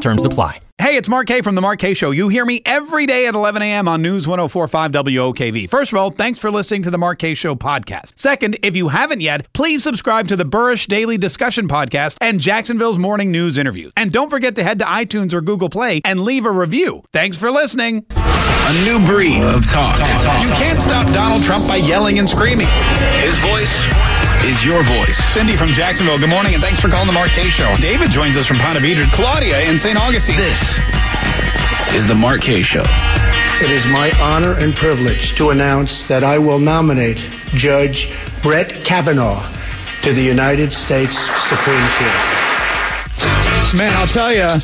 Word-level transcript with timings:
Terms 0.00 0.24
apply. 0.24 0.60
Hey, 0.78 0.96
it's 0.96 1.08
Mark 1.08 1.28
Kaye 1.28 1.40
from 1.40 1.54
The 1.54 1.60
Mark 1.60 1.78
Kaye 1.78 1.94
Show. 1.94 2.10
You 2.10 2.28
hear 2.28 2.44
me 2.44 2.60
every 2.66 3.06
day 3.06 3.26
at 3.26 3.34
11 3.34 3.62
a.m. 3.62 3.86
on 3.88 4.02
News 4.02 4.26
1045 4.26 4.90
WOKV. 4.90 5.70
First 5.70 5.92
of 5.92 5.98
all, 5.98 6.10
thanks 6.10 6.40
for 6.40 6.50
listening 6.50 6.82
to 6.82 6.90
The 6.90 6.98
Mark 6.98 7.20
Kaye 7.20 7.34
Show 7.34 7.54
podcast. 7.54 8.12
Second, 8.18 8.58
if 8.62 8.76
you 8.76 8.88
haven't 8.88 9.20
yet, 9.20 9.50
please 9.52 9.82
subscribe 9.84 10.26
to 10.28 10.36
the 10.36 10.44
Burrish 10.44 10.86
Daily 10.88 11.16
Discussion 11.16 11.68
podcast 11.68 12.16
and 12.20 12.40
Jacksonville's 12.40 12.98
Morning 12.98 13.30
News 13.30 13.56
interviews. 13.56 13.92
And 13.96 14.12
don't 14.12 14.28
forget 14.30 14.56
to 14.56 14.64
head 14.64 14.80
to 14.80 14.84
iTunes 14.84 15.32
or 15.32 15.40
Google 15.40 15.70
Play 15.70 16.00
and 16.04 16.20
leave 16.20 16.44
a 16.44 16.50
review. 16.50 17.02
Thanks 17.12 17.36
for 17.36 17.50
listening. 17.52 18.04
A 18.16 18.72
new 18.84 19.04
breed 19.06 19.42
of 19.42 19.64
talk. 19.70 19.94
You 19.96 20.50
can't 20.56 20.82
stop 20.82 21.06
Donald 21.14 21.44
Trump 21.44 21.68
by 21.68 21.76
yelling 21.76 22.18
and 22.18 22.28
screaming. 22.28 22.66
His 23.22 23.38
voice 23.38 23.84
is 24.44 24.64
your 24.64 24.82
voice. 24.82 25.16
Cindy 25.32 25.56
from 25.56 25.68
Jacksonville, 25.68 26.18
good 26.18 26.28
morning, 26.28 26.52
and 26.52 26.62
thanks 26.62 26.78
for 26.78 26.88
calling 26.88 27.06
The 27.06 27.14
Mark 27.14 27.30
Kaye 27.30 27.48
Show. 27.48 27.72
David 27.80 28.10
joins 28.10 28.36
us 28.36 28.46
from 28.46 28.58
Ponte 28.58 28.78
Vedra. 28.78 29.10
Claudia 29.12 29.70
in 29.70 29.78
St. 29.78 29.96
Augustine. 29.96 30.36
This 30.36 30.78
is 31.94 32.06
the 32.06 32.14
Mark 32.14 32.42
Kaye 32.42 32.62
Show. 32.62 32.82
It 32.84 33.70
is 33.70 33.86
my 33.86 34.12
honor 34.20 34.52
and 34.58 34.74
privilege 34.74 35.34
to 35.36 35.48
announce 35.48 36.02
that 36.08 36.22
I 36.24 36.38
will 36.38 36.58
nominate 36.58 37.16
Judge 37.54 38.12
Brett 38.42 38.84
Kavanaugh 38.84 39.40
to 40.02 40.12
the 40.12 40.22
United 40.22 40.74
States 40.74 41.16
Supreme 41.48 41.88
Court. 41.96 42.44
Man, 43.74 43.96
I'll 43.96 44.06
tell 44.06 44.32
you, 44.32 44.60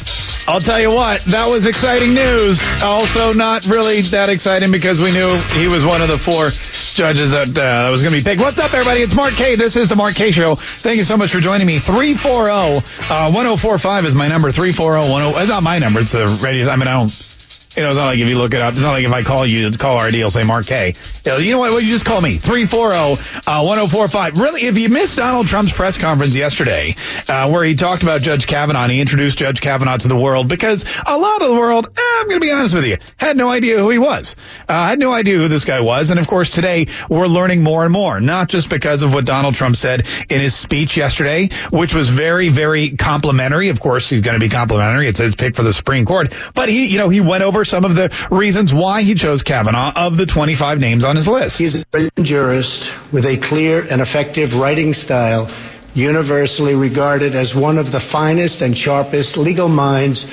I'll 0.47 0.61
tell 0.61 0.81
you 0.81 0.91
what, 0.91 1.25
that 1.27 1.47
was 1.47 1.65
exciting 1.65 2.13
news. 2.13 2.61
Also, 2.83 3.33
not 3.33 3.65
really 3.65 4.03
that 4.03 4.29
exciting 4.29 4.71
because 4.71 5.01
we 5.01 5.11
knew 5.11 5.39
he 5.57 5.69
was 5.69 5.85
one 5.87 6.03
of 6.03 6.09
the 6.09 6.19
four 6.19 6.51
judges 6.95 7.33
that, 7.33 7.49
uh, 7.49 7.53
that 7.53 7.91
was 7.91 8.03
going 8.03 8.13
to 8.15 8.21
be 8.21 8.25
picked. 8.25 8.41
What's 8.41 8.59
up, 8.59 8.73
everybody? 8.73 9.03
It's 9.03 9.15
Mark 9.15 9.35
Kaye. 9.35 9.57
This 9.57 9.77
is 9.77 9.89
the 9.89 9.97
Mark 9.97 10.15
Kaye 10.15 10.31
Show. 10.33 10.57
Thank 10.57 10.99
you 10.99 11.05
so 11.05 11.17
much 11.17 11.33
for 11.33 11.41
joining 11.41 11.67
me. 11.67 11.79
340 11.79 12.51
uh, 12.51 13.31
1045 13.31 14.07
is 14.07 14.15
my 14.15 14.29
number. 14.29 14.51
340 14.51 15.35
10. 15.35 15.43
It's 15.43 15.49
not 15.49 15.63
my 15.63 15.79
number. 15.79 16.01
It's 16.01 16.13
the 16.13 16.39
radio. 16.43 16.69
I 16.69 16.77
mean, 16.77 16.89
I 16.89 16.99
don't. 16.99 17.30
You 17.77 17.85
know, 17.85 17.91
it's 17.91 17.99
not 17.99 18.07
like 18.07 18.19
if 18.19 18.27
you 18.27 18.37
look 18.37 18.53
it 18.53 18.61
up, 18.61 18.73
it's 18.73 18.83
not 18.83 18.91
like 18.91 19.05
if 19.05 19.13
I 19.13 19.23
call 19.23 19.47
you, 19.47 19.71
call 19.71 19.97
ID, 19.97 20.19
it'll 20.19 20.31
say 20.31 20.43
Mark 20.43 20.67
Kaye. 20.67 20.97
You 21.25 21.53
know 21.53 21.61
what? 21.61 21.71
Well, 21.71 21.81
you 21.81 21.93
just 21.93 22.05
call 22.05 22.21
me. 22.21 22.39
340-1045. 22.39 24.41
Really, 24.41 24.63
if 24.63 24.77
you 24.77 24.89
missed 24.89 25.17
Donald 25.17 25.47
Trump's 25.47 25.71
press 25.71 25.97
conference 25.97 26.35
yesterday, 26.35 26.97
uh, 27.29 27.49
where 27.49 27.63
he 27.63 27.77
talked 27.77 28.03
about 28.03 28.23
Judge 28.23 28.49
Kavanaugh 28.49 28.83
and 28.83 28.91
he 28.91 29.01
introduced 29.01 29.39
Judge 29.39 29.61
Kavanaugh 29.61 29.99
to 29.99 30.09
the 30.09 30.17
world, 30.17 30.49
because 30.49 30.85
a 31.07 31.17
lot 31.17 31.43
of 31.43 31.49
the 31.49 31.55
world, 31.55 31.87
eh, 31.97 32.01
I'm 32.21 32.27
going 32.27 32.41
to 32.41 32.45
be 32.45 32.51
honest 32.51 32.75
with 32.75 32.87
you, 32.87 32.97
had 33.17 33.37
no 33.37 33.47
idea 33.47 33.79
who 33.79 33.89
he 33.91 33.99
was. 33.99 34.35
Uh, 34.69 34.89
had 34.89 34.99
no 34.99 35.13
idea 35.13 35.37
who 35.37 35.47
this 35.47 35.65
guy 35.65 35.81
was. 35.81 36.11
And 36.11 36.19
of 36.19 36.27
course, 36.27 36.51
today 36.51 36.89
we're 37.09 37.29
learning 37.29 37.63
more 37.63 37.85
and 37.85 37.93
more, 37.93 38.21
not 38.21 38.49
just 38.49 38.69
because 38.69 39.05
of 39.05 39.15
what 39.15 39.27
Donald 39.27 39.55
Trump 39.55 39.77
said 39.77 40.09
in 40.29 40.41
his 40.41 40.57
speech 40.57 40.97
yesterday, 40.97 41.51
which 41.71 41.95
was 41.95 42.09
very, 42.09 42.49
very 42.49 42.97
complimentary. 42.97 43.69
Of 43.69 43.79
course, 43.79 44.11
he's 44.11 44.23
going 44.23 44.35
to 44.35 44.41
be 44.41 44.49
complimentary. 44.49 45.07
It's 45.07 45.21
his 45.21 45.37
pick 45.37 45.55
for 45.55 45.63
the 45.63 45.73
Supreme 45.73 46.05
Court. 46.05 46.35
But 46.53 46.69
he, 46.69 46.87
you 46.87 46.99
know, 46.99 47.09
he 47.09 47.21
went 47.21 47.45
over 47.45 47.60
some 47.65 47.85
of 47.85 47.95
the 47.95 48.11
reasons 48.31 48.75
why 48.75 49.03
he 49.03 49.15
chose 49.15 49.43
Kavanaugh 49.43 49.93
of 49.95 50.17
the 50.17 50.27
25 50.27 50.81
names 50.81 51.05
on 51.05 51.17
his 51.17 51.29
list. 51.29 51.59
He's 51.59 51.85
a 51.93 52.11
jurist 52.21 52.93
with 53.13 53.27
a 53.27 53.37
clear 53.37 53.87
and 53.91 54.01
effective 54.01 54.55
writing 54.55 54.93
style, 54.93 55.51
universally 55.95 56.75
regarded 56.75 57.35
as 57.35 57.55
one 57.55 57.79
of 57.79 57.91
the 57.91 58.01
finest 58.01 58.63
and 58.63 58.77
sharpest 58.77 59.37
legal 59.37 59.69
minds 59.69 60.31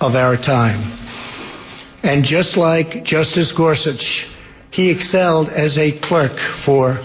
of 0.00 0.14
our 0.14 0.36
time. 0.36 0.80
And 2.02 2.24
just 2.24 2.56
like 2.56 3.04
Justice 3.04 3.52
Gorsuch, 3.52 4.28
he 4.70 4.90
excelled 4.90 5.48
as 5.48 5.78
a 5.78 5.92
clerk 5.92 6.36
for 6.38 6.98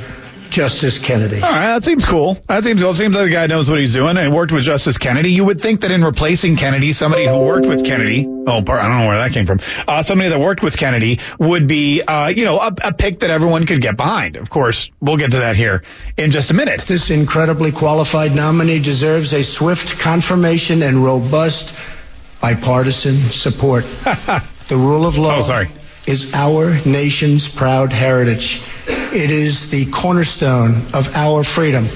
Justice 0.53 0.99
Kennedy. 0.99 1.37
All 1.41 1.49
right, 1.49 1.73
that 1.73 1.83
seems 1.83 2.05
cool. 2.05 2.35
That 2.47 2.63
seems 2.63 2.79
cool. 2.79 2.91
It 2.91 2.95
seems 2.95 3.15
like 3.15 3.25
the 3.25 3.31
guy 3.33 3.47
knows 3.47 3.69
what 3.69 3.79
he's 3.79 3.93
doing 3.93 4.17
and 4.17 4.33
worked 4.33 4.51
with 4.51 4.63
Justice 4.63 4.99
Kennedy. 4.99 5.31
You 5.31 5.45
would 5.45 5.59
think 5.59 5.81
that 5.81 5.89
in 5.91 6.03
replacing 6.05 6.57
Kennedy, 6.57 6.93
somebody 6.93 7.25
who 7.27 7.39
worked 7.39 7.65
with 7.65 7.83
Kennedy, 7.83 8.25
oh, 8.27 8.57
I 8.59 8.61
don't 8.61 8.99
know 8.99 9.07
where 9.07 9.17
that 9.17 9.31
came 9.33 9.47
from, 9.47 9.59
uh, 9.87 10.03
somebody 10.03 10.29
that 10.29 10.39
worked 10.39 10.61
with 10.61 10.77
Kennedy 10.77 11.19
would 11.39 11.67
be, 11.67 12.01
uh, 12.03 12.27
you 12.27 12.45
know, 12.45 12.59
a, 12.59 12.71
a 12.83 12.93
pick 12.93 13.21
that 13.21 13.31
everyone 13.31 13.65
could 13.65 13.81
get 13.81 13.97
behind. 13.97 14.35
Of 14.35 14.49
course, 14.51 14.91
we'll 15.01 15.17
get 15.17 15.31
to 15.31 15.37
that 15.39 15.55
here 15.55 15.83
in 16.17 16.29
just 16.29 16.51
a 16.51 16.53
minute. 16.53 16.81
This 16.81 17.09
incredibly 17.09 17.71
qualified 17.71 18.35
nominee 18.35 18.79
deserves 18.79 19.33
a 19.33 19.43
swift 19.43 19.99
confirmation 19.99 20.83
and 20.83 21.03
robust 21.03 21.75
bipartisan 22.41 23.15
support. 23.31 23.83
the 24.03 24.75
rule 24.77 25.05
of 25.07 25.17
law 25.17 25.37
Oh, 25.37 25.41
sorry. 25.41 25.69
is 26.05 26.33
our 26.35 26.77
nation's 26.85 27.47
proud 27.47 27.91
heritage. 27.91 28.61
It 29.13 29.29
is 29.29 29.69
the 29.69 29.85
cornerstone 29.85 30.87
of 30.91 31.15
our 31.15 31.43
freedom. 31.43 31.87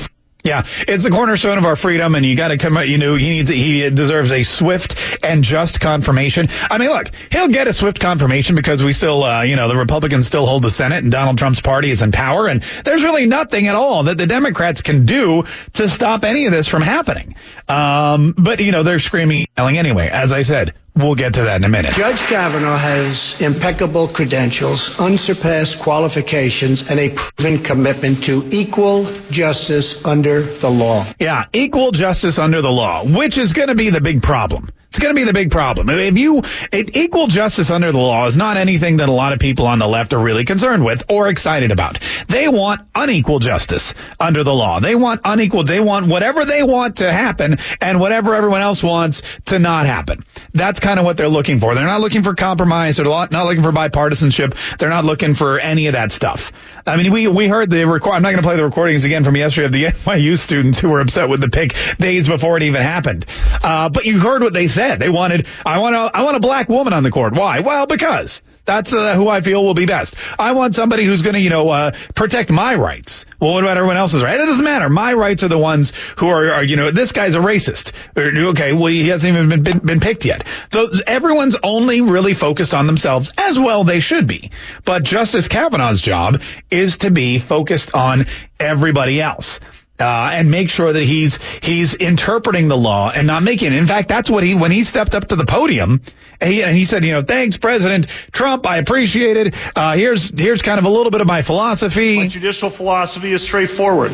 Yeah, 0.44 0.64
it's 0.88 1.04
the 1.04 1.10
cornerstone 1.10 1.58
of 1.58 1.66
our 1.66 1.76
freedom, 1.76 2.14
and 2.14 2.24
you 2.24 2.38
got 2.38 2.50
to 2.50 2.58
come. 2.58 2.78
You 2.78 3.00
know, 3.00 3.16
he 3.16 3.30
needs, 3.30 3.50
he 3.50 3.90
deserves 3.90 4.32
a 4.32 4.44
swift 4.44 5.20
and 5.24 5.44
just 5.44 5.80
confirmation. 5.80 6.48
I 6.70 6.78
mean, 6.78 6.90
look, 6.90 7.10
he'll 7.32 7.48
get 7.48 7.68
a 7.68 7.74
swift 7.74 8.00
confirmation 8.00 8.56
because 8.56 8.84
we 8.84 8.94
still, 8.94 9.24
uh, 9.24 9.42
you 9.42 9.56
know, 9.56 9.68
the 9.68 9.76
Republicans 9.76 10.28
still 10.28 10.46
hold 10.46 10.62
the 10.62 10.70
Senate, 10.70 11.04
and 11.04 11.12
Donald 11.12 11.40
Trump's 11.40 11.60
party 11.60 11.90
is 11.90 12.04
in 12.04 12.12
power, 12.12 12.48
and 12.48 12.62
there's 12.86 13.04
really 13.04 13.26
nothing 13.26 13.66
at 13.66 13.74
all 13.74 14.04
that 14.04 14.20
the 14.20 14.28
Democrats 14.28 14.82
can 14.82 15.08
do 15.08 15.44
to 15.74 15.90
stop 15.90 16.24
any 16.24 16.46
of 16.46 16.52
this 16.52 16.68
from 16.68 16.84
happening. 16.84 17.36
Um, 17.68 18.36
but 18.38 18.60
you 18.60 18.72
know, 18.72 18.84
they're 18.84 19.00
screaming, 19.00 19.48
yelling 19.58 19.80
anyway. 19.80 20.08
As 20.08 20.32
I 20.32 20.44
said, 20.44 20.76
we'll 20.98 21.16
get 21.16 21.36
to 21.36 21.44
that 21.44 21.58
in 21.58 21.64
a 21.64 21.70
minute. 21.70 21.94
Judge 21.94 22.22
Kavanaugh 22.22 22.78
has 22.78 23.40
impeccable 23.42 24.08
credentials, 24.08 25.00
unsurpassed 25.00 25.80
qualifications, 25.80 26.90
and 26.90 27.00
a 27.00 27.10
proven 27.10 27.60
commitment 27.64 28.24
to 28.24 28.48
equal 28.52 29.06
justice 29.30 30.06
under 30.06 30.42
the 30.42 30.70
law. 30.70 31.06
Yeah, 31.20 31.46
equal 31.54 31.92
justice 31.92 32.40
under 32.40 32.62
the 32.62 32.72
law, 32.72 33.06
which 33.06 33.38
is 33.38 33.54
going 33.54 33.70
to 33.70 33.76
be 33.76 33.90
the 33.90 34.02
big 34.02 34.22
problem. 34.22 34.70
It's 34.90 35.00
going 35.00 35.14
to 35.14 35.20
be 35.20 35.26
the 35.26 35.34
big 35.34 35.52
problem. 35.52 35.90
If 35.90 36.18
you, 36.18 36.42
it, 36.72 36.96
equal 36.96 37.28
justice 37.28 37.72
under 37.72 37.92
the 37.92 37.98
law 37.98 38.26
is 38.26 38.38
not 38.38 38.58
anything 38.58 38.98
that 38.98 39.10
a 39.10 39.12
lot 39.12 39.34
of 39.34 39.40
people 39.40 39.68
on 39.68 39.80
the 39.80 39.88
left 39.88 40.14
are 40.14 40.20
really 40.20 40.46
concerned 40.46 40.84
with 40.84 41.04
or 41.10 41.28
excited 41.28 41.72
about. 41.72 42.00
They 42.30 42.48
want 42.48 42.82
unequal 42.96 43.40
justice 43.40 43.94
under 44.20 44.44
the 44.44 44.54
law. 44.54 44.80
They 44.80 44.96
want 44.96 45.22
unequal, 45.26 45.64
they 45.66 45.80
want 45.82 46.08
whatever 46.08 46.46
they 46.46 46.64
want 46.64 46.98
to 46.98 47.12
happen 47.12 47.58
and 47.82 48.00
whatever 48.00 48.34
everyone 48.34 48.62
else 48.62 48.82
wants 48.82 49.22
to 49.46 49.60
not 49.60 49.86
happen. 49.86 50.24
That's 50.54 50.80
kind 50.80 51.00
of 51.00 51.06
what 51.06 51.18
they're 51.18 51.28
looking 51.28 51.60
for. 51.60 51.76
They're 51.76 51.84
not 51.84 52.02
looking 52.02 52.24
for 52.24 52.34
compromise. 52.34 52.98
They're 52.98 53.06
not 53.06 53.32
looking 53.32 53.64
for 53.64 53.72
bipartisanship. 53.72 54.78
They're 54.78 54.90
not 54.90 55.06
looking 55.06 55.36
for 55.36 55.60
any 55.60 55.88
of 55.88 55.94
that 55.94 56.12
stuff. 56.12 56.52
I 56.88 56.96
mean, 56.96 57.12
we, 57.12 57.28
we 57.28 57.48
heard 57.48 57.70
the 57.70 57.84
record, 57.86 58.14
I'm 58.14 58.22
not 58.22 58.30
going 58.30 58.42
to 58.42 58.48
play 58.48 58.56
the 58.56 58.64
recordings 58.64 59.04
again 59.04 59.24
from 59.24 59.36
yesterday 59.36 59.66
of 59.66 59.72
the 59.72 59.84
NYU 60.06 60.38
students 60.38 60.80
who 60.80 60.90
were 60.90 61.02
upset 61.02 61.28
with 61.28 61.42
the 61.42 61.50
pick 61.50 61.76
days 61.98 62.28
before 62.28 62.56
it 62.58 62.64
even 62.64 62.82
happened. 62.82 63.26
Uh, 63.62 63.90
but 63.90 64.06
you 64.06 64.20
heard 64.20 64.42
what 64.42 64.54
they 64.54 64.68
said. 64.68 65.00
They 65.00 65.10
wanted, 65.10 65.48
I 65.66 65.80
want 65.80 65.96
a, 65.96 66.18
I 66.18 66.24
want 66.24 66.38
a 66.38 66.40
black 66.40 66.70
woman 66.70 66.94
on 66.94 67.04
the 67.04 67.12
court. 67.12 67.34
Why? 67.34 67.60
Well, 67.60 67.88
because 67.88 68.42
that's 68.68 68.92
uh, 68.92 69.16
who 69.16 69.30
I 69.30 69.42
feel 69.42 69.64
will 69.64 69.74
be 69.74 69.86
best. 69.86 70.16
I 70.38 70.52
want 70.52 70.76
somebody 70.76 71.06
who's 71.06 71.22
going 71.22 71.36
to, 71.36 71.40
you 71.40 71.50
know, 71.50 71.70
uh, 71.70 71.92
protect 72.14 72.50
my 72.50 72.76
rights. 72.76 73.26
Well, 73.40 73.54
what 73.54 73.64
about 73.64 73.78
everyone 73.78 73.96
else's 73.96 74.22
rights? 74.22 74.44
It 74.44 74.46
doesn't 74.46 74.66
matter. 74.66 74.90
My 74.90 75.14
rights 75.14 75.44
are 75.44 75.48
the 75.48 75.58
ones 75.58 75.94
who 76.18 76.28
are, 76.28 76.52
are 76.52 76.64
you 76.64 76.76
know, 76.76 76.92
this 76.92 77.14
guy's 77.14 77.36
a 77.36 77.40
racist. 77.40 77.94
Okay, 78.18 78.74
well, 78.74 78.88
he 78.88 79.08
hasn't 79.08 79.34
even 79.34 79.50
been, 79.50 79.64
been, 79.64 79.80
been 79.80 80.00
picked 80.02 80.26
yet. 80.26 80.46
So 80.74 80.90
everyone's 81.08 81.56
only 81.64 82.02
really 82.02 82.34
focused 82.34 82.74
on 82.74 82.88
themselves, 82.88 83.32
as 83.38 83.58
well 83.58 83.86
they 83.86 84.02
should 84.02 84.28
be. 84.28 84.52
But 84.84 85.04
Justice 85.04 85.48
Kavanaugh's 85.48 86.02
job 86.02 86.42
is 86.78 86.98
to 87.00 87.12
be 87.12 87.40
focused 87.40 87.94
on 87.94 88.26
everybody 88.60 89.22
else 89.22 89.60
uh, 90.00 90.30
and 90.34 90.52
make 90.52 90.70
sure 90.70 90.94
that 90.94 91.04
he's 91.04 91.40
he's 91.64 91.96
interpreting 91.96 92.68
the 92.68 92.78
law 92.78 93.12
and 93.14 93.28
not 93.28 93.44
making 93.44 93.74
it. 93.74 93.78
In 93.78 93.88
fact, 93.88 94.10
that's 94.10 94.30
what 94.30 94.44
he 94.44 94.56
when 94.56 94.72
he 94.72 94.84
stepped 94.84 95.16
up 95.16 95.28
to 95.30 95.36
the 95.36 95.46
podium 95.46 96.02
and 96.40 96.54
he, 96.54 96.64
and 96.64 96.78
he 96.78 96.86
said, 96.86 97.04
you 97.04 97.12
know, 97.12 97.24
thanks, 97.24 97.58
President 97.58 98.08
Trump, 98.32 98.68
I 98.68 98.78
appreciate 98.78 99.38
it. 99.38 99.56
Uh, 99.76 99.96
here's 99.96 100.30
here's 100.40 100.62
kind 100.62 100.80
of 100.80 100.86
a 100.86 100.90
little 100.90 101.12
bit 101.12 101.22
of 101.22 101.28
my 101.28 101.42
philosophy. 101.42 102.18
My 102.18 102.28
judicial 102.28 102.70
philosophy 102.70 103.32
is 103.32 103.42
straightforward. 103.42 104.12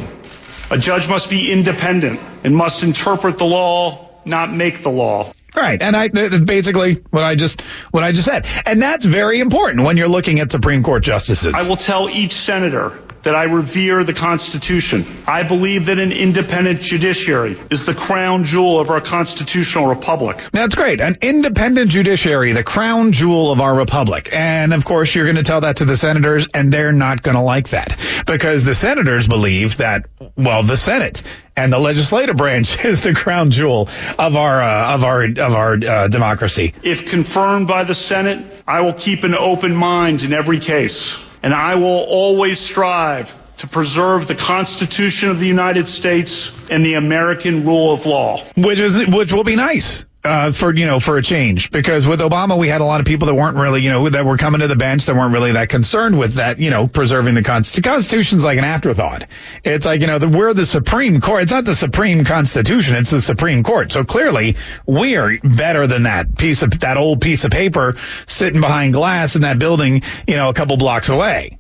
A 0.72 0.78
judge 0.78 1.10
must 1.10 1.30
be 1.30 1.52
independent 1.52 2.20
and 2.44 2.56
must 2.56 2.84
interpret 2.84 3.38
the 3.38 3.46
law, 3.46 4.10
not 4.26 4.54
make 4.54 4.82
the 4.82 4.90
law. 4.90 5.34
Right, 5.56 5.82
and 5.82 5.96
I 5.96 6.08
basically 6.08 7.04
what 7.12 7.24
I 7.24 7.36
just 7.36 7.62
what 7.92 8.04
I 8.04 8.12
just 8.12 8.26
said, 8.26 8.48
and 8.66 8.82
that's 8.82 9.06
very 9.06 9.40
important 9.40 9.84
when 9.84 9.98
you're 9.98 10.08
looking 10.08 10.40
at 10.40 10.52
Supreme 10.52 10.84
Court 10.84 11.04
justices. 11.04 11.54
I 11.56 11.68
will 11.68 11.78
tell 11.78 12.10
each 12.10 12.34
senator 12.34 13.00
that 13.24 13.36
I 13.36 13.46
revere 13.46 14.04
the 14.04 14.14
Constitution. 14.14 15.06
I 15.26 15.44
believe 15.44 15.88
that 15.88 16.00
an 16.00 16.12
independent 16.12 16.82
judiciary 16.82 17.58
is 17.72 17.86
the 17.86 17.94
crown 17.94 18.44
jewel 18.44 18.80
of 18.80 18.90
our 18.90 19.02
constitutional 19.02 19.88
republic. 19.88 20.38
That's 20.52 20.76
great. 20.76 21.02
An 21.02 21.18
independent 21.22 21.90
judiciary, 21.90 22.52
the 22.52 22.64
crown 22.64 23.12
jewel 23.12 23.52
of 23.52 23.62
our 23.62 23.74
republic. 23.74 24.30
And 24.32 24.74
of 24.74 24.86
course, 24.86 25.16
you're 25.16 25.26
going 25.26 25.38
to 25.38 25.44
tell 25.44 25.62
that 25.62 25.78
to 25.78 25.86
the 25.86 25.98
senators, 25.98 26.48
and 26.54 26.72
they're 26.72 26.92
not 26.92 27.22
going 27.22 27.36
to 27.36 27.42
like 27.42 27.70
that 27.70 27.98
because 28.28 28.64
the 28.64 28.76
senators 28.76 29.28
believe 29.28 29.78
that, 29.78 30.06
well, 30.36 30.64
the 30.64 30.78
Senate 30.78 31.24
and 31.56 31.72
the 31.72 31.80
legislative 31.80 32.36
branch 32.36 32.84
is 32.86 33.02
the 33.02 33.14
crown 33.14 33.52
jewel 33.52 33.90
of 34.18 34.36
our 34.36 34.62
uh, 34.62 34.96
of 34.96 35.04
our 35.04 35.24
of 35.24 35.56
our 35.56 35.74
uh, 35.74 36.08
democracy. 36.08 36.74
If 36.84 37.10
confirmed 37.10 37.68
by 37.68 37.84
the 37.84 37.96
Senate, 37.96 38.46
I 38.68 38.82
will 38.82 38.94
keep 38.94 39.24
an 39.24 39.36
open 39.36 39.76
mind 39.76 40.24
in 40.24 40.34
every 40.34 40.60
case, 40.60 41.23
and 41.44 41.54
I 41.54 41.76
will 41.76 42.06
always 42.10 42.60
strive 42.60 43.36
to 43.58 43.68
preserve 43.68 44.28
the 44.28 44.36
Constitution 44.36 45.30
of 45.30 45.40
the 45.40 45.48
United 45.48 45.88
States 45.88 46.52
and 46.70 46.84
the 46.86 46.96
American 46.96 47.66
rule 47.66 47.94
of 47.94 48.06
law. 48.06 48.44
Which 48.58 48.80
is 48.80 48.98
which 49.08 49.32
will 49.32 49.44
be 49.44 49.56
nice 49.56 50.06
uh, 50.26 50.54
for 50.54 50.74
you 50.74 50.86
know 50.86 51.00
for 51.00 51.18
a 51.18 51.24
change 51.24 51.70
because 51.70 52.08
with 52.08 52.22
Obama 52.22 52.58
we 52.58 52.70
had 52.70 52.82
a 52.82 52.86
lot 52.86 53.02
of 53.02 53.06
people 53.06 53.28
that 53.28 53.36
weren't 53.36 53.58
really 53.58 53.82
you 53.82 53.90
know 53.90 54.08
that 54.08 54.26
were 54.26 54.38
coming 54.38 54.62
to 54.62 54.68
the 54.68 54.76
bench 54.76 55.06
that 55.06 55.16
weren't 55.16 55.34
really 55.34 55.52
that 55.52 55.68
concerned 55.68 56.18
with 56.18 56.36
that 56.36 56.60
you 56.60 56.70
know 56.70 56.88
preserving 56.88 57.36
the 57.36 57.44
Constitution. 57.44 57.84
The 57.84 57.90
Constitution's 57.90 58.44
like 58.46 58.58
an 58.58 58.64
afterthought. 58.64 59.26
It's 59.64 59.86
like 59.86 60.02
you 60.02 60.08
know 60.08 60.20
the, 60.20 60.30
we're 60.30 60.54
the 60.54 60.66
Supreme 60.66 61.20
Court. 61.20 61.44
It's 61.44 61.52
not 61.52 61.66
the 61.66 61.76
Supreme 61.76 62.24
Constitution. 62.24 62.96
It's 62.96 63.12
the 63.12 63.22
Supreme 63.22 63.64
Court. 63.64 63.92
So 63.92 64.06
clearly 64.06 64.56
we 64.88 65.18
are 65.18 65.38
better 65.44 65.88
than 65.88 66.04
that 66.04 66.38
piece 66.38 66.62
of 66.62 66.80
that 66.80 66.96
old 66.96 67.20
piece 67.20 67.44
of 67.44 67.52
paper 67.52 67.96
sitting 68.26 68.62
behind 68.62 68.94
glass 68.94 69.36
in 69.36 69.42
that 69.42 69.60
building 69.60 70.04
you 70.26 70.38
know 70.38 70.50
a 70.50 70.54
couple 70.54 70.78
blocks 70.78 71.10
away. 71.10 71.60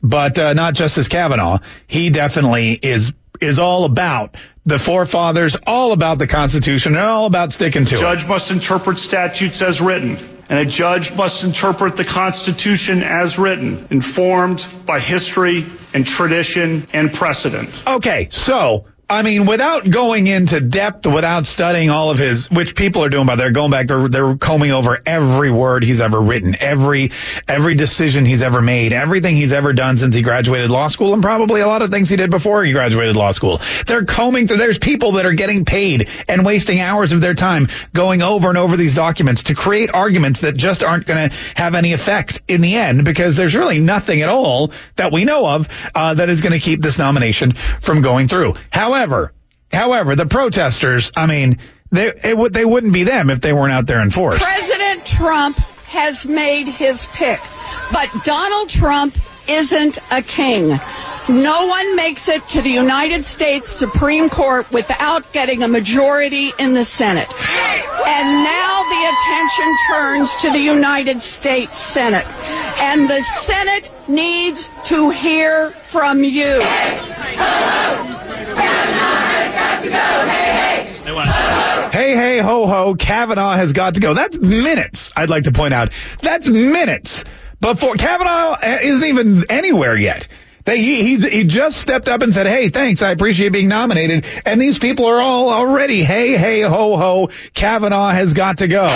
But 0.00 0.38
uh, 0.38 0.52
not 0.52 0.74
Justice 0.74 1.08
Kavanaugh. 1.08 1.58
He 1.88 2.10
definitely 2.10 2.72
is 2.74 3.12
is 3.40 3.58
all 3.58 3.84
about 3.84 4.36
the 4.66 4.78
forefathers, 4.78 5.56
all 5.66 5.92
about 5.92 6.18
the 6.18 6.26
Constitution, 6.26 6.94
and 6.94 7.04
all 7.04 7.26
about 7.26 7.52
sticking 7.52 7.84
to 7.86 7.94
a 7.94 7.98
it. 7.98 8.00
Judge 8.00 8.26
must 8.26 8.50
interpret 8.50 8.98
statutes 8.98 9.62
as 9.62 9.80
written, 9.80 10.18
and 10.48 10.58
a 10.58 10.66
judge 10.66 11.14
must 11.14 11.44
interpret 11.44 11.96
the 11.96 12.04
Constitution 12.04 13.02
as 13.02 13.38
written, 13.38 13.86
informed 13.90 14.66
by 14.84 15.00
history 15.00 15.64
and 15.94 16.06
tradition 16.06 16.86
and 16.92 17.12
precedent. 17.12 17.70
Okay, 17.86 18.28
so 18.30 18.86
I 19.10 19.22
mean, 19.22 19.46
without 19.46 19.88
going 19.88 20.26
into 20.26 20.60
depth, 20.60 21.06
without 21.06 21.46
studying 21.46 21.88
all 21.88 22.10
of 22.10 22.18
his, 22.18 22.50
which 22.50 22.74
people 22.74 23.02
are 23.02 23.08
doing 23.08 23.24
by 23.24 23.36
they're 23.36 23.50
going 23.50 23.70
back, 23.70 23.86
they're, 23.86 24.06
they're 24.06 24.36
combing 24.36 24.70
over 24.70 24.98
every 25.06 25.50
word 25.50 25.82
he's 25.82 26.02
ever 26.02 26.20
written, 26.20 26.54
every, 26.60 27.10
every 27.48 27.74
decision 27.74 28.26
he's 28.26 28.42
ever 28.42 28.60
made, 28.60 28.92
everything 28.92 29.34
he's 29.34 29.54
ever 29.54 29.72
done 29.72 29.96
since 29.96 30.14
he 30.14 30.20
graduated 30.20 30.70
law 30.70 30.88
school, 30.88 31.14
and 31.14 31.22
probably 31.22 31.62
a 31.62 31.66
lot 31.66 31.80
of 31.80 31.90
things 31.90 32.10
he 32.10 32.16
did 32.16 32.30
before 32.30 32.62
he 32.64 32.72
graduated 32.72 33.16
law 33.16 33.30
school. 33.30 33.62
They're 33.86 34.04
combing 34.04 34.46
through, 34.46 34.58
there's 34.58 34.78
people 34.78 35.12
that 35.12 35.24
are 35.24 35.32
getting 35.32 35.64
paid 35.64 36.10
and 36.28 36.44
wasting 36.44 36.80
hours 36.80 37.12
of 37.12 37.22
their 37.22 37.32
time 37.32 37.68
going 37.94 38.20
over 38.20 38.50
and 38.50 38.58
over 38.58 38.76
these 38.76 38.94
documents 38.94 39.44
to 39.44 39.54
create 39.54 39.90
arguments 39.94 40.42
that 40.42 40.54
just 40.54 40.82
aren't 40.82 41.06
going 41.06 41.30
to 41.30 41.36
have 41.54 41.74
any 41.74 41.94
effect 41.94 42.42
in 42.46 42.60
the 42.60 42.76
end 42.76 43.06
because 43.06 43.38
there's 43.38 43.54
really 43.54 43.78
nothing 43.78 44.20
at 44.20 44.28
all 44.28 44.70
that 44.96 45.12
we 45.12 45.24
know 45.24 45.46
of, 45.46 45.66
uh, 45.94 46.12
that 46.12 46.28
is 46.28 46.42
going 46.42 46.52
to 46.52 46.60
keep 46.60 46.82
this 46.82 46.98
nomination 46.98 47.54
from 47.80 48.02
going 48.02 48.28
through. 48.28 48.52
However, 48.70 48.97
However, 48.98 49.32
however, 49.72 50.16
the 50.16 50.26
protesters, 50.26 51.12
I 51.16 51.26
mean, 51.26 51.58
they 51.92 52.08
it, 52.08 52.52
they 52.52 52.64
wouldn't 52.64 52.92
be 52.92 53.04
them 53.04 53.30
if 53.30 53.40
they 53.40 53.52
weren't 53.52 53.72
out 53.72 53.86
there 53.86 54.02
in 54.02 54.10
force. 54.10 54.42
President 54.42 55.06
Trump 55.06 55.56
has 55.86 56.26
made 56.26 56.66
his 56.66 57.06
pick, 57.06 57.38
but 57.92 58.10
Donald 58.24 58.68
Trump 58.68 59.16
isn't 59.46 59.98
a 60.10 60.20
king. 60.20 60.80
No 61.28 61.66
one 61.66 61.94
makes 61.94 62.28
it 62.28 62.48
to 62.48 62.62
the 62.62 62.70
United 62.70 63.24
States 63.24 63.68
Supreme 63.68 64.30
Court 64.30 64.68
without 64.72 65.32
getting 65.32 65.62
a 65.62 65.68
majority 65.68 66.52
in 66.58 66.74
the 66.74 66.82
Senate. 66.82 67.28
And 67.38 68.42
now 68.42 68.82
the 68.82 69.14
attention 69.14 69.76
turns 69.92 70.36
to 70.42 70.50
the 70.50 70.58
United 70.58 71.20
States 71.20 71.78
Senate. 71.78 72.26
And 72.80 73.08
the 73.08 73.22
Senate 73.22 73.92
needs 74.08 74.68
to 74.86 75.10
hear 75.10 75.70
from 75.70 76.24
you. 76.24 76.64
Hey, 81.90 82.14
hey, 82.14 82.38
ho, 82.38 82.66
ho, 82.66 82.94
Kavanaugh 82.94 83.56
has 83.56 83.72
got 83.72 83.94
to 83.94 84.00
go. 84.00 84.14
That's 84.14 84.36
minutes, 84.38 85.10
I'd 85.16 85.30
like 85.30 85.44
to 85.44 85.52
point 85.52 85.74
out. 85.74 85.92
That's 86.22 86.48
minutes 86.48 87.24
before 87.60 87.94
Kavanaugh 87.94 88.52
uh, 88.52 88.78
isn't 88.82 89.06
even 89.06 89.44
anywhere 89.50 89.96
yet. 89.96 90.28
They, 90.64 90.82
he, 90.82 91.16
he, 91.16 91.28
he 91.28 91.44
just 91.44 91.80
stepped 91.80 92.08
up 92.08 92.20
and 92.20 92.34
said, 92.34 92.46
hey, 92.46 92.68
thanks, 92.68 93.00
I 93.00 93.10
appreciate 93.10 93.52
being 93.52 93.68
nominated. 93.68 94.26
And 94.44 94.60
these 94.60 94.78
people 94.78 95.06
are 95.06 95.20
all 95.20 95.50
already, 95.50 96.04
hey, 96.04 96.36
hey, 96.36 96.60
ho, 96.60 96.96
ho, 96.96 97.30
Kavanaugh 97.54 98.10
has 98.10 98.34
got 98.34 98.58
to 98.58 98.68
go. 98.68 98.86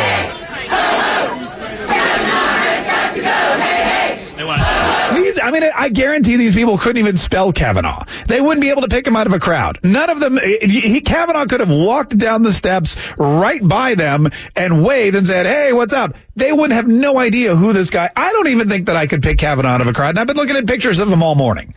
These, 5.17 5.32
I 5.43 5.51
mean, 5.51 5.63
I 5.63 5.89
guarantee 5.89 6.37
these 6.37 6.55
people 6.55 6.79
couldn't 6.79 6.99
even 6.99 7.17
spell 7.17 7.53
Kavanaugh. 7.53 8.05
They 8.27 8.41
wouldn't 8.41 8.63
be 8.63 8.71
able 8.71 8.83
to 8.83 8.89
pick 8.89 9.07
him 9.07 9.17
out 9.17 9.27
of 9.27 9.33
a 9.33 9.39
crowd. 9.39 9.81
None 9.83 10.09
of 10.09 10.21
them. 10.21 10.39
Eh, 10.39 10.67
he, 10.67 11.01
Kavanaugh 11.01 11.47
could 11.47 11.61
have 11.61 11.71
walked 11.71 12.17
down 12.17 12.43
the 12.43 12.53
steps 12.53 12.97
right 13.19 13.67
by 13.67 13.95
them 13.95 14.29
and 14.57 14.85
waved 14.85 15.17
and 15.17 15.27
said, 15.27 15.47
"Hey, 15.47 15.73
what's 15.73 15.93
up?" 15.93 16.17
They 16.37 16.53
would 16.53 16.73
have 16.73 16.87
no 16.87 17.19
idea 17.19 17.55
who 17.55 17.73
this 17.73 17.91
guy. 17.91 18.11
I 18.17 18.33
don't 18.33 18.49
even 18.49 18.69
think 18.69 18.87
that 18.87 18.97
I 18.97 19.07
could 19.07 19.23
pick 19.23 19.39
Kavanaugh 19.39 19.71
out 19.71 19.81
of 19.81 19.87
a 19.89 19.93
crowd. 19.93 20.11
And 20.11 20.21
I've 20.21 20.27
been 20.27 20.37
looking 20.37 20.57
at 20.57 20.67
pictures 20.67 21.01
of 21.01 21.11
him 21.11 21.23
all 21.23 21.35
morning. 21.35 21.75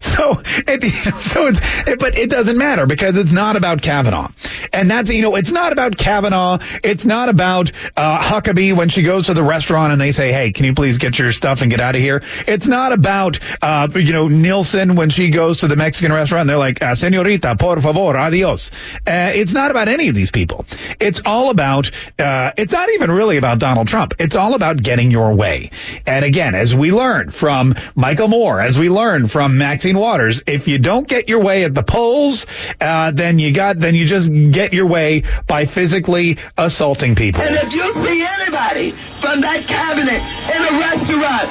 So, 0.00 0.40
it, 0.46 0.82
so 1.22 1.46
it's, 1.46 1.60
it, 1.86 1.98
but 1.98 2.16
it 2.16 2.30
doesn't 2.30 2.56
matter 2.56 2.86
because 2.86 3.16
it's 3.16 3.32
not 3.32 3.56
about 3.56 3.82
Kavanaugh. 3.82 4.30
And 4.72 4.90
that's, 4.90 5.10
you 5.10 5.22
know, 5.22 5.36
it's 5.36 5.50
not 5.50 5.72
about 5.72 5.96
Kavanaugh. 5.96 6.58
It's 6.82 7.04
not 7.04 7.28
about, 7.28 7.70
uh, 7.96 8.20
Huckabee 8.20 8.74
when 8.74 8.88
she 8.88 9.02
goes 9.02 9.26
to 9.26 9.34
the 9.34 9.42
restaurant 9.42 9.92
and 9.92 10.00
they 10.00 10.12
say, 10.12 10.32
Hey, 10.32 10.52
can 10.52 10.64
you 10.64 10.74
please 10.74 10.98
get 10.98 11.18
your 11.18 11.32
stuff 11.32 11.60
and 11.60 11.70
get 11.70 11.80
out 11.80 11.94
of 11.94 12.00
here? 12.00 12.22
It's 12.46 12.66
not 12.66 12.92
about, 12.92 13.38
uh, 13.62 13.88
you 13.94 14.12
know, 14.12 14.28
Nielsen 14.28 14.94
when 14.94 15.10
she 15.10 15.30
goes 15.30 15.58
to 15.60 15.68
the 15.68 15.76
Mexican 15.76 16.12
restaurant 16.12 16.42
and 16.42 16.50
they're 16.50 16.58
like, 16.58 16.82
uh, 16.82 16.94
Senorita, 16.94 17.56
por 17.58 17.80
favor, 17.80 18.16
adios. 18.16 18.70
Uh, 19.06 19.30
it's 19.34 19.52
not 19.52 19.70
about 19.70 19.88
any 19.88 20.08
of 20.08 20.14
these 20.14 20.30
people. 20.30 20.64
It's 20.98 21.20
all 21.26 21.50
about, 21.50 21.90
uh, 22.18 22.52
it's 22.56 22.72
not 22.72 22.88
even 22.90 23.10
really 23.10 23.36
about 23.36 23.58
Donald 23.58 23.88
Trump. 23.88 24.14
It's 24.18 24.36
all 24.36 24.54
about 24.54 24.82
getting 24.82 25.10
your 25.10 25.34
way. 25.34 25.70
And 26.06 26.24
again, 26.24 26.54
as 26.54 26.74
we 26.74 26.92
learned 26.92 27.34
from 27.34 27.74
Michael 27.94 28.28
Moore, 28.28 28.60
as 28.60 28.78
we 28.78 28.88
learned 28.88 29.30
from 29.30 29.58
Maxine 29.58 29.89
Maxine 29.90 30.00
Waters. 30.00 30.42
If 30.46 30.68
you 30.68 30.78
don't 30.78 31.06
get 31.06 31.28
your 31.28 31.40
way 31.40 31.64
at 31.64 31.74
the 31.74 31.82
polls, 31.82 32.46
uh, 32.80 33.10
then 33.10 33.38
you 33.38 33.52
got 33.52 33.78
then 33.78 33.94
you 33.94 34.06
just 34.06 34.30
get 34.30 34.72
your 34.72 34.86
way 34.86 35.22
by 35.46 35.66
physically 35.66 36.38
assaulting 36.56 37.14
people. 37.14 37.42
And 37.42 37.56
if 37.56 37.74
you 37.74 37.90
see 37.90 38.22
anybody 38.22 38.92
from 39.20 39.40
that 39.42 39.66
cabinet 39.66 40.20
in 40.22 40.60
a 40.62 40.72
restaurant, 40.78 41.48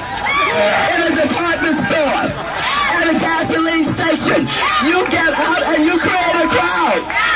in 0.88 1.00
a 1.04 1.12
department 1.20 1.76
store, 1.84 2.24
at 2.96 3.12
a 3.12 3.18
gasoline 3.20 3.84
station, 3.84 4.40
you 4.88 5.04
get 5.10 5.32
out 5.36 5.62
and 5.76 5.84
you 5.84 5.98
create 6.00 6.36
a 6.40 6.48
crowd 6.48 7.29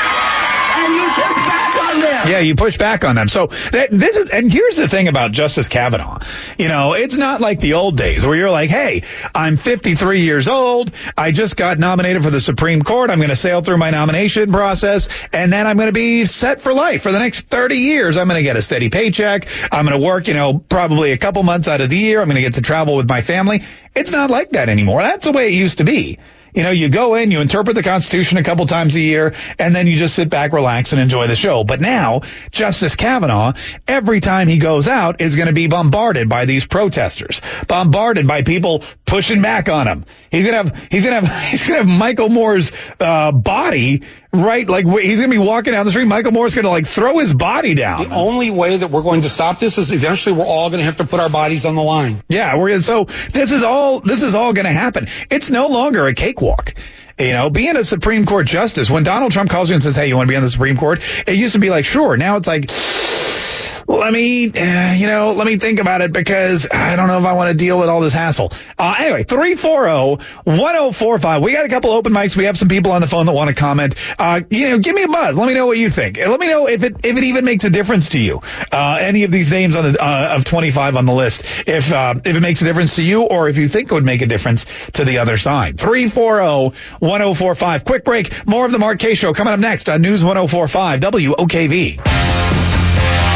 on 1.95 2.01
them. 2.01 2.27
Yeah, 2.27 2.39
you 2.39 2.55
push 2.55 2.77
back 2.77 3.03
on 3.05 3.15
them. 3.15 3.27
So 3.27 3.47
that, 3.47 3.89
this 3.91 4.17
is, 4.17 4.29
and 4.29 4.51
here's 4.51 4.77
the 4.77 4.87
thing 4.87 5.07
about 5.07 5.31
Justice 5.31 5.67
Kavanaugh. 5.67 6.19
You 6.57 6.67
know, 6.67 6.93
it's 6.93 7.15
not 7.15 7.41
like 7.41 7.59
the 7.59 7.73
old 7.73 7.97
days 7.97 8.25
where 8.25 8.35
you're 8.35 8.51
like, 8.51 8.69
hey, 8.69 9.03
I'm 9.33 9.57
53 9.57 10.21
years 10.21 10.47
old. 10.47 10.91
I 11.17 11.31
just 11.31 11.55
got 11.57 11.79
nominated 11.79 12.23
for 12.23 12.29
the 12.29 12.41
Supreme 12.41 12.81
Court. 12.81 13.09
I'm 13.09 13.19
going 13.19 13.29
to 13.29 13.35
sail 13.35 13.61
through 13.61 13.77
my 13.77 13.91
nomination 13.91 14.51
process 14.51 15.09
and 15.33 15.51
then 15.51 15.67
I'm 15.67 15.77
going 15.77 15.87
to 15.87 15.93
be 15.93 16.25
set 16.25 16.61
for 16.61 16.73
life 16.73 17.03
for 17.03 17.11
the 17.11 17.19
next 17.19 17.47
30 17.47 17.75
years. 17.75 18.17
I'm 18.17 18.27
going 18.27 18.39
to 18.39 18.43
get 18.43 18.57
a 18.57 18.61
steady 18.61 18.89
paycheck. 18.89 19.47
I'm 19.71 19.85
going 19.85 19.99
to 19.99 20.05
work, 20.05 20.27
you 20.27 20.33
know, 20.33 20.57
probably 20.57 21.11
a 21.11 21.17
couple 21.17 21.43
months 21.43 21.67
out 21.67 21.81
of 21.81 21.89
the 21.89 21.97
year. 21.97 22.21
I'm 22.21 22.27
going 22.27 22.35
to 22.35 22.41
get 22.41 22.55
to 22.55 22.61
travel 22.61 22.95
with 22.95 23.07
my 23.07 23.21
family. 23.21 23.63
It's 23.95 24.11
not 24.11 24.29
like 24.29 24.51
that 24.51 24.69
anymore. 24.69 25.01
That's 25.01 25.25
the 25.25 25.31
way 25.31 25.47
it 25.47 25.53
used 25.53 25.77
to 25.79 25.83
be. 25.83 26.19
You 26.55 26.63
know, 26.63 26.71
you 26.71 26.89
go 26.89 27.15
in, 27.15 27.31
you 27.31 27.41
interpret 27.41 27.75
the 27.75 27.83
Constitution 27.83 28.37
a 28.37 28.43
couple 28.43 28.65
times 28.65 28.95
a 28.95 29.01
year, 29.01 29.35
and 29.59 29.75
then 29.75 29.87
you 29.87 29.95
just 29.95 30.15
sit 30.15 30.29
back, 30.29 30.53
relax, 30.53 30.93
and 30.93 31.01
enjoy 31.01 31.27
the 31.27 31.35
show. 31.35 31.63
But 31.63 31.81
now, 31.81 32.21
Justice 32.51 32.95
Kavanaugh, 32.95 33.53
every 33.87 34.21
time 34.21 34.47
he 34.47 34.57
goes 34.57 34.87
out, 34.87 35.19
is 35.19 35.35
going 35.35 35.47
to 35.47 35.53
be 35.53 35.67
bombarded 35.67 36.29
by 36.29 36.45
these 36.45 36.65
protesters, 36.65 37.41
bombarded 37.67 38.27
by 38.27 38.41
people 38.41 38.83
pushing 39.05 39.41
back 39.41 39.69
on 39.69 39.87
him. 39.87 40.05
He's 40.31 40.45
gonna 40.45 40.57
have 40.57 40.87
he's 40.89 41.05
gonna 41.05 41.21
have 41.21 41.43
he's 41.51 41.67
gonna 41.67 41.83
have 41.83 41.87
Michael 41.87 42.29
Moore's 42.29 42.71
uh, 42.99 43.31
body 43.31 44.03
right 44.41 44.67
like 44.67 44.85
he's 44.87 45.19
gonna 45.19 45.31
be 45.31 45.37
walking 45.37 45.73
down 45.73 45.85
the 45.85 45.91
street. 45.91 46.07
Michael 46.07 46.31
Moore's 46.31 46.55
gonna 46.55 46.69
like 46.69 46.87
throw 46.87 47.17
his 47.19 47.33
body 47.33 47.73
down. 47.73 48.09
The 48.09 48.15
only 48.15 48.51
way 48.51 48.77
that 48.77 48.91
we're 48.91 49.03
going 49.03 49.23
to 49.23 49.29
stop 49.29 49.59
this 49.59 49.77
is 49.77 49.91
eventually 49.91 50.35
we're 50.35 50.45
all 50.45 50.69
going 50.69 50.79
to 50.79 50.85
have 50.85 50.97
to 50.97 51.05
put 51.05 51.19
our 51.19 51.29
bodies 51.29 51.65
on 51.65 51.75
the 51.75 51.83
line. 51.83 52.21
Yeah, 52.27 52.57
we're 52.57 52.79
so 52.81 53.05
this 53.05 53.51
is 53.51 53.63
all 53.63 53.99
this 53.99 54.23
is 54.23 54.35
all 54.35 54.53
going 54.53 54.65
to 54.65 54.73
happen. 54.73 55.07
It's 55.29 55.49
no 55.49 55.67
longer 55.67 56.07
a 56.07 56.13
cakewalk. 56.13 56.73
You 57.17 57.31
know, 57.31 57.49
being 57.49 57.77
a 57.77 57.85
Supreme 57.85 58.25
Court 58.25 58.45
justice, 58.45 58.89
when 58.89 59.03
Donald 59.03 59.31
Trump 59.31 59.49
calls 59.49 59.69
you 59.69 59.75
and 59.75 59.83
says, 59.83 59.95
"Hey, 59.95 60.07
you 60.07 60.17
want 60.17 60.27
to 60.27 60.31
be 60.31 60.35
on 60.35 60.43
the 60.43 60.49
Supreme 60.49 60.75
Court?" 60.75 61.01
It 61.27 61.35
used 61.35 61.53
to 61.53 61.59
be 61.59 61.69
like, 61.69 61.85
"Sure." 61.85 62.17
Now 62.17 62.35
it's 62.35 62.47
like 62.47 62.69
let 63.87 64.11
me, 64.11 64.51
uh, 64.51 64.93
you 64.93 65.07
know, 65.07 65.31
let 65.31 65.45
me 65.45 65.57
think 65.57 65.79
about 65.79 66.01
it 66.01 66.11
because 66.11 66.67
I 66.71 66.95
don't 66.95 67.07
know 67.07 67.19
if 67.19 67.25
I 67.25 67.33
want 67.33 67.51
to 67.51 67.57
deal 67.57 67.77
with 67.77 67.87
all 67.87 68.01
this 68.01 68.13
hassle. 68.13 68.51
Uh, 68.77 68.95
anyway, 68.97 69.23
340-1045. 69.23 71.43
We 71.43 71.53
got 71.53 71.65
a 71.65 71.69
couple 71.69 71.91
open 71.91 72.13
mics. 72.13 72.35
We 72.35 72.45
have 72.45 72.57
some 72.57 72.67
people 72.67 72.91
on 72.91 73.01
the 73.01 73.07
phone 73.07 73.27
that 73.27 73.33
want 73.33 73.49
to 73.49 73.55
comment. 73.55 73.95
Uh, 74.17 74.41
you 74.49 74.69
know, 74.69 74.79
give 74.79 74.95
me 74.95 75.03
a 75.03 75.07
buzz. 75.07 75.35
Let 75.35 75.47
me 75.47 75.53
know 75.53 75.67
what 75.67 75.77
you 75.77 75.89
think. 75.89 76.17
Let 76.17 76.39
me 76.39 76.47
know 76.47 76.67
if 76.67 76.83
it, 76.83 77.05
if 77.05 77.17
it 77.17 77.23
even 77.23 77.45
makes 77.45 77.63
a 77.63 77.69
difference 77.69 78.09
to 78.09 78.19
you. 78.19 78.41
Uh, 78.71 78.97
any 78.99 79.23
of 79.23 79.31
these 79.31 79.51
names 79.51 79.75
on 79.75 79.91
the, 79.91 80.03
uh, 80.03 80.35
of 80.37 80.45
25 80.45 80.97
on 80.97 81.05
the 81.05 81.13
list. 81.13 81.43
If, 81.67 81.91
uh, 81.91 82.15
if 82.23 82.35
it 82.35 82.41
makes 82.41 82.61
a 82.61 82.65
difference 82.65 82.95
to 82.95 83.03
you 83.03 83.23
or 83.23 83.49
if 83.49 83.57
you 83.57 83.67
think 83.67 83.91
it 83.91 83.93
would 83.93 84.05
make 84.05 84.21
a 84.21 84.27
difference 84.27 84.65
to 84.93 85.05
the 85.05 85.19
other 85.19 85.37
side. 85.37 85.77
340-1045. 85.77 87.85
Quick 87.85 88.03
break. 88.03 88.47
More 88.47 88.65
of 88.65 88.71
the 88.71 88.79
Mark 88.79 88.99
Kaye 88.99 89.15
Show 89.15 89.33
coming 89.33 89.53
up 89.53 89.59
next 89.59 89.89
on 89.89 90.01
News 90.01 90.23
1045 90.23 91.01
WOKV. 91.01 92.74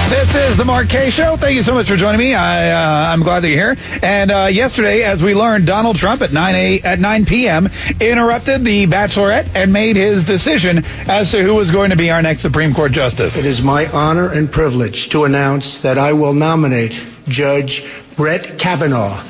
This 0.10 0.34
is 0.34 0.58
the 0.58 0.66
Mark 0.66 0.90
Kaye 0.90 1.12
Show. 1.12 1.38
Thank 1.38 1.54
you 1.54 1.62
so 1.62 1.76
much 1.76 1.88
for 1.88 1.96
joining 1.96 2.18
me. 2.18 2.34
I, 2.34 2.72
uh, 2.72 3.14
I'm 3.14 3.22
glad 3.22 3.42
that 3.42 3.50
you're 3.50 3.76
here. 3.76 4.00
And 4.02 4.32
uh, 4.32 4.46
yesterday, 4.46 5.04
as 5.04 5.22
we 5.22 5.36
learned, 5.36 5.68
Donald 5.68 5.98
Trump 5.98 6.24
at 6.24 6.34
9 6.34 6.56
a, 6.56 6.82
at 6.82 7.00
9 7.00 7.26
p.m. 7.26 7.70
interrupted 8.02 8.66
the 8.66 8.88
Bachelorette 8.88 9.56
and 9.56 9.72
made 9.72 9.98
his 9.98 10.26
decision 10.26 10.84
as 11.08 11.30
to 11.32 11.44
who 11.44 11.54
was 11.54 11.70
going 11.70 11.92
to 11.92 11.96
be 11.96 12.10
our 12.10 12.24
next 12.24 12.42
Supreme 12.42 12.74
Court 12.74 12.92
justice. 12.92 13.38
It 13.38 13.46
is 13.46 13.62
my 13.62 13.86
honor 13.94 14.32
and 14.32 14.52
privilege 14.52 15.10
to 15.10 15.26
announce 15.26 15.84
that 15.84 16.00
I 16.00 16.14
will 16.14 16.34
nominate 16.34 17.00
Judge 17.28 17.88
Brett 18.16 18.58
Kavanaugh 18.58 19.24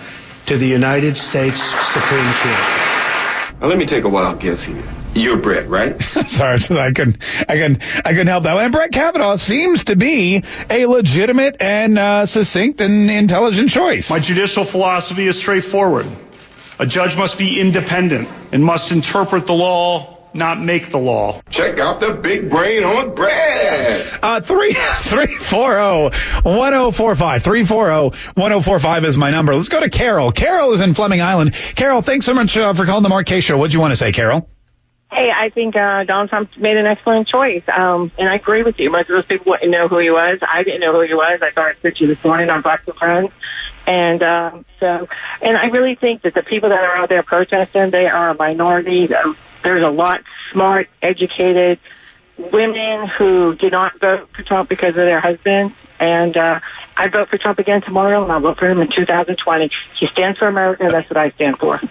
to 0.46 0.58
the 0.58 0.68
United 0.68 1.18
States 1.18 1.62
Supreme 1.62 2.34
Court. 2.36 3.60
Now, 3.60 3.68
let 3.68 3.78
me 3.78 3.86
take 3.86 4.06
a 4.06 4.10
wild 4.10 4.40
guess 4.40 4.64
here. 4.64 4.82
You're 5.16 5.38
Brett, 5.38 5.68
right? 5.68 6.02
Sorry, 6.28 6.60
I 6.70 6.92
couldn't, 6.92 7.18
I 7.48 7.54
couldn't, 7.54 7.82
I 8.06 8.10
couldn't 8.10 8.28
help 8.28 8.44
that 8.44 8.54
one. 8.54 8.66
And 8.66 8.74
Brett 8.74 8.92
Kavanaugh 8.92 9.38
seems 9.38 9.86
to 9.86 9.96
be 9.96 10.44
a 10.70 10.86
legitimate 10.86 11.58
and 11.60 11.98
uh, 11.98 12.26
succinct 12.26 12.80
and 12.82 13.10
intelligent 13.10 13.70
choice. 13.70 14.10
My 14.10 14.20
judicial 14.20 14.64
philosophy 14.64 15.28
is 15.28 15.38
straightforward. 15.38 16.06
A 16.80 16.86
judge 16.86 17.18
must 17.18 17.38
be 17.38 17.60
independent 17.60 18.30
and 18.52 18.64
must 18.64 18.92
interpret 18.92 19.46
the 19.46 19.54
law 19.54 20.16
not 20.34 20.62
make 20.62 20.92
the 20.92 20.98
law. 20.98 21.42
Check 21.50 21.80
out 21.80 22.00
the 22.00 22.12
big 22.12 22.50
brain 22.50 22.84
on 22.84 23.16
Brad. 23.16 24.06
Uh, 24.22 24.42
three, 24.42 24.74
three, 25.00 25.36
four, 25.36 25.78
oh, 25.80 26.12
one, 26.44 26.74
oh, 26.74 26.92
four, 26.92 27.16
five. 27.16 27.44
Three, 27.44 27.66
four, 27.66 27.90
oh, 27.92 28.12
one, 28.36 28.52
oh, 28.54 28.62
four, 28.62 28.80
five 28.80 29.06
is 29.06 29.18
my 29.18 29.32
number. 29.32 29.56
Let's 29.56 29.70
go 29.70 29.80
to 29.80 29.90
Carol. 29.90 30.32
Carol 30.32 30.74
is 30.74 30.82
in 30.82 30.94
Fleming 30.94 31.22
Island. 31.22 31.54
Carol, 31.54 32.02
thanks 32.02 32.26
so 32.26 32.34
much 32.34 32.56
uh, 32.58 32.74
for 32.74 32.86
calling 32.86 33.04
the 33.04 33.10
Mark 33.10 33.26
Kaye 33.26 33.40
Show. 33.40 33.58
What 33.58 33.72
do 33.72 33.74
you 33.76 33.82
want 33.82 33.92
to 33.92 33.98
say, 33.98 34.12
Carol? 34.12 34.50
Hey, 35.12 35.30
I 35.36 35.50
think 35.50 35.76
uh, 35.76 36.04
Donald 36.04 36.30
Trump 36.30 36.56
made 36.58 36.78
an 36.78 36.86
excellent 36.86 37.28
choice, 37.28 37.64
um, 37.76 38.12
and 38.20 38.30
I 38.30 38.36
agree 38.36 38.62
with 38.62 38.78
you. 38.78 38.92
Most 38.92 39.10
of 39.10 39.16
those 39.16 39.26
people 39.26 39.52
wouldn't 39.52 39.72
know 39.72 39.88
who 39.88 39.98
he 39.98 40.12
was. 40.12 40.38
I 40.48 40.62
didn't 40.62 40.82
know 40.82 40.94
who 40.94 41.02
he 41.02 41.16
was. 41.16 41.40
I 41.42 41.52
saw 41.54 41.68
his 41.68 41.80
picture 41.82 42.06
this 42.06 42.24
morning 42.24 42.52
on 42.52 42.62
Black 42.62 42.86
Friends, 42.86 43.32
and 43.88 44.22
uh, 44.22 44.52
so, 44.80 45.08
and 45.42 45.58
I 45.58 45.66
really 45.66 45.96
think 45.96 46.22
that 46.22 46.36
the 46.36 46.44
people 46.44 46.70
that 46.70 46.84
are 46.84 46.96
out 46.96 47.10
there 47.10 47.24
protesting, 47.24 47.90
they 47.90 48.06
are 48.06 48.30
a 48.30 48.36
minority. 48.36 49.10
There's 49.64 49.84
a 49.84 49.90
lot 49.90 50.22
smart, 50.54 50.90
educated 51.02 51.80
women 52.38 53.08
who 53.18 53.56
did 53.56 53.72
not 53.72 54.00
vote 54.00 54.30
for 54.36 54.44
Trump 54.44 54.70
because 54.70 54.90
of 54.90 54.96
their 54.96 55.20
husbands, 55.20 55.74
and 56.00 56.38
uh, 56.38 56.60
I 56.96 57.10
vote 57.10 57.30
for 57.30 57.40
Trump 57.40 57.58
again 57.58 57.82
tomorrow, 57.82 58.22
and 58.22 58.32
I'll 58.32 58.42
vote 58.42 58.60
for 58.60 58.70
him 58.70 58.80
in 58.80 58.90
2020. 58.96 59.72
He 60.00 60.08
stands 60.12 60.38
for 60.38 60.48
America. 60.48 60.86
That's 60.88 61.10
what 61.10 61.18
I 61.18 61.32
stand 61.32 61.58
for. 61.58 61.82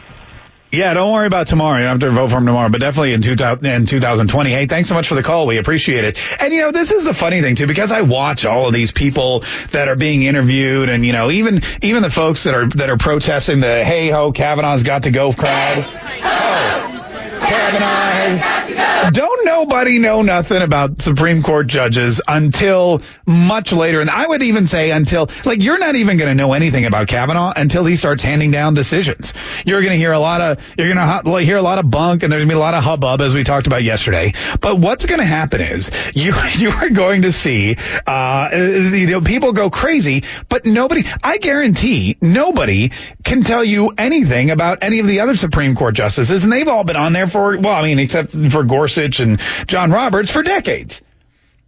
Yeah, 0.71 0.93
don't 0.93 1.13
worry 1.13 1.27
about 1.27 1.47
tomorrow. 1.47 1.79
You 1.79 1.85
don't 1.85 2.01
have 2.01 2.11
to 2.11 2.15
vote 2.15 2.31
for 2.31 2.37
him 2.37 2.45
tomorrow, 2.45 2.69
but 2.69 2.83
definitely 2.83 3.15
in, 3.15 3.23
2000, 3.23 3.65
in 3.65 3.87
2020. 3.87 4.51
Hey, 4.51 4.67
thanks 4.67 4.91
so 4.91 4.95
much 4.95 5.09
for 5.09 5.15
the 5.15 5.23
call. 5.23 5.47
We 5.47 5.57
appreciate 5.57 6.05
it. 6.05 6.19
And 6.43 6.53
you 6.53 6.61
know, 6.61 6.73
this 6.73 6.93
is 6.93 7.05
the 7.05 7.15
funny 7.15 7.41
thing 7.41 7.57
too, 7.57 7.67
because 7.67 7.91
I 7.91 8.03
watch 8.03 8.45
all 8.45 8.67
of 8.67 8.75
these 8.75 8.93
people 8.93 9.41
that 9.71 9.89
are 9.89 9.97
being 9.97 10.25
interviewed 10.25 10.91
and, 10.91 11.07
you 11.07 11.13
know, 11.15 11.31
even, 11.31 11.63
even 11.81 12.03
the 12.03 12.11
folks 12.11 12.45
that 12.45 12.55
are, 12.55 12.69
that 12.69 12.91
are 12.91 12.99
protesting 12.99 13.61
the 13.61 13.83
hey 13.83 14.11
ho, 14.11 14.31
Kavanaugh's 14.33 14.83
got 14.83 15.05
to 15.05 15.11
go 15.11 15.33
crowd. 15.33 15.87
Oh, 15.87 17.08
Kavanaugh 17.39 19.09
don't 19.11 19.45
nobody 19.45 19.99
know 19.99 20.23
nothing 20.23 20.63
about 20.63 21.01
Supreme 21.03 21.43
Court 21.43 21.67
judges 21.67 22.21
until 22.27 23.03
much 23.27 23.73
later. 23.73 24.01
And 24.01 24.11
I 24.11 24.27
would 24.27 24.43
even 24.43 24.67
say 24.67 24.91
until, 24.91 25.29
like, 25.45 25.63
you're 25.63 25.79
not 25.79 25.95
even 25.97 26.17
going 26.17 26.29
to 26.29 26.35
know 26.35 26.53
anything 26.53 26.85
about 26.85 27.09
Kavanaugh 27.09 27.53
until 27.55 27.85
he 27.85 27.97
starts 27.97 28.23
handing 28.23 28.51
down 28.51 28.75
decisions. 28.75 29.35
You're 29.65 29.81
going 29.81 29.93
to 29.93 29.99
hear 29.99 30.13
a 30.13 30.19
lot 30.19 30.41
of, 30.41 30.65
you're 30.77 30.93
going 30.93 31.25
to 31.25 31.39
hear 31.41 31.57
a 31.57 31.63
lot 31.63 31.79
of 31.79 31.91
bunk 31.91 32.23
and 32.23 32.33
there's 32.33 32.41
going 32.41 32.49
to 32.49 32.55
be 32.55 32.59
a 32.59 32.63
lot 32.63 32.75
of 32.75 32.85
hubbub 32.85 33.21
as 33.21 33.35
we 33.35 33.45
talked 33.45 33.67
about 33.67 33.83
yesterday. 33.83 34.33
But 34.61 34.79
what's 34.79 35.07
going 35.07 35.21
to 35.21 35.27
happen 35.27 35.61
is 35.61 35.91
you, 36.15 36.35
you 36.57 36.71
are 36.71 36.91
going 36.91 37.23
to 37.23 37.33
see, 37.33 37.77
uh, 38.07 38.51
you 38.53 39.07
know, 39.07 39.21
people 39.21 39.53
go 39.53 39.71
crazy, 39.71 40.25
but 40.49 40.67
nobody, 40.67 41.05
I 41.23 41.39
guarantee 41.39 42.17
nobody 42.21 42.91
can 43.25 43.43
tell 43.43 43.65
you 43.65 43.93
anything 43.97 44.51
about 44.51 44.83
any 44.83 44.99
of 44.99 45.07
the 45.07 45.21
other 45.21 45.37
Supreme 45.37 45.77
Court 45.77 45.95
justices. 45.95 46.45
And 46.45 46.53
they've 46.53 46.69
all 46.69 46.85
been 46.85 46.97
on 46.97 47.13
there 47.13 47.28
for, 47.29 47.59
well, 47.59 47.75
I 47.75 47.83
mean, 47.83 47.99
except 47.99 48.31
for 48.31 48.65
Gorsuch 48.65 49.21
and 49.21 49.41
John 49.67 49.91
Roberts 49.91 50.31
for 50.31 50.43
decades. 50.43 51.03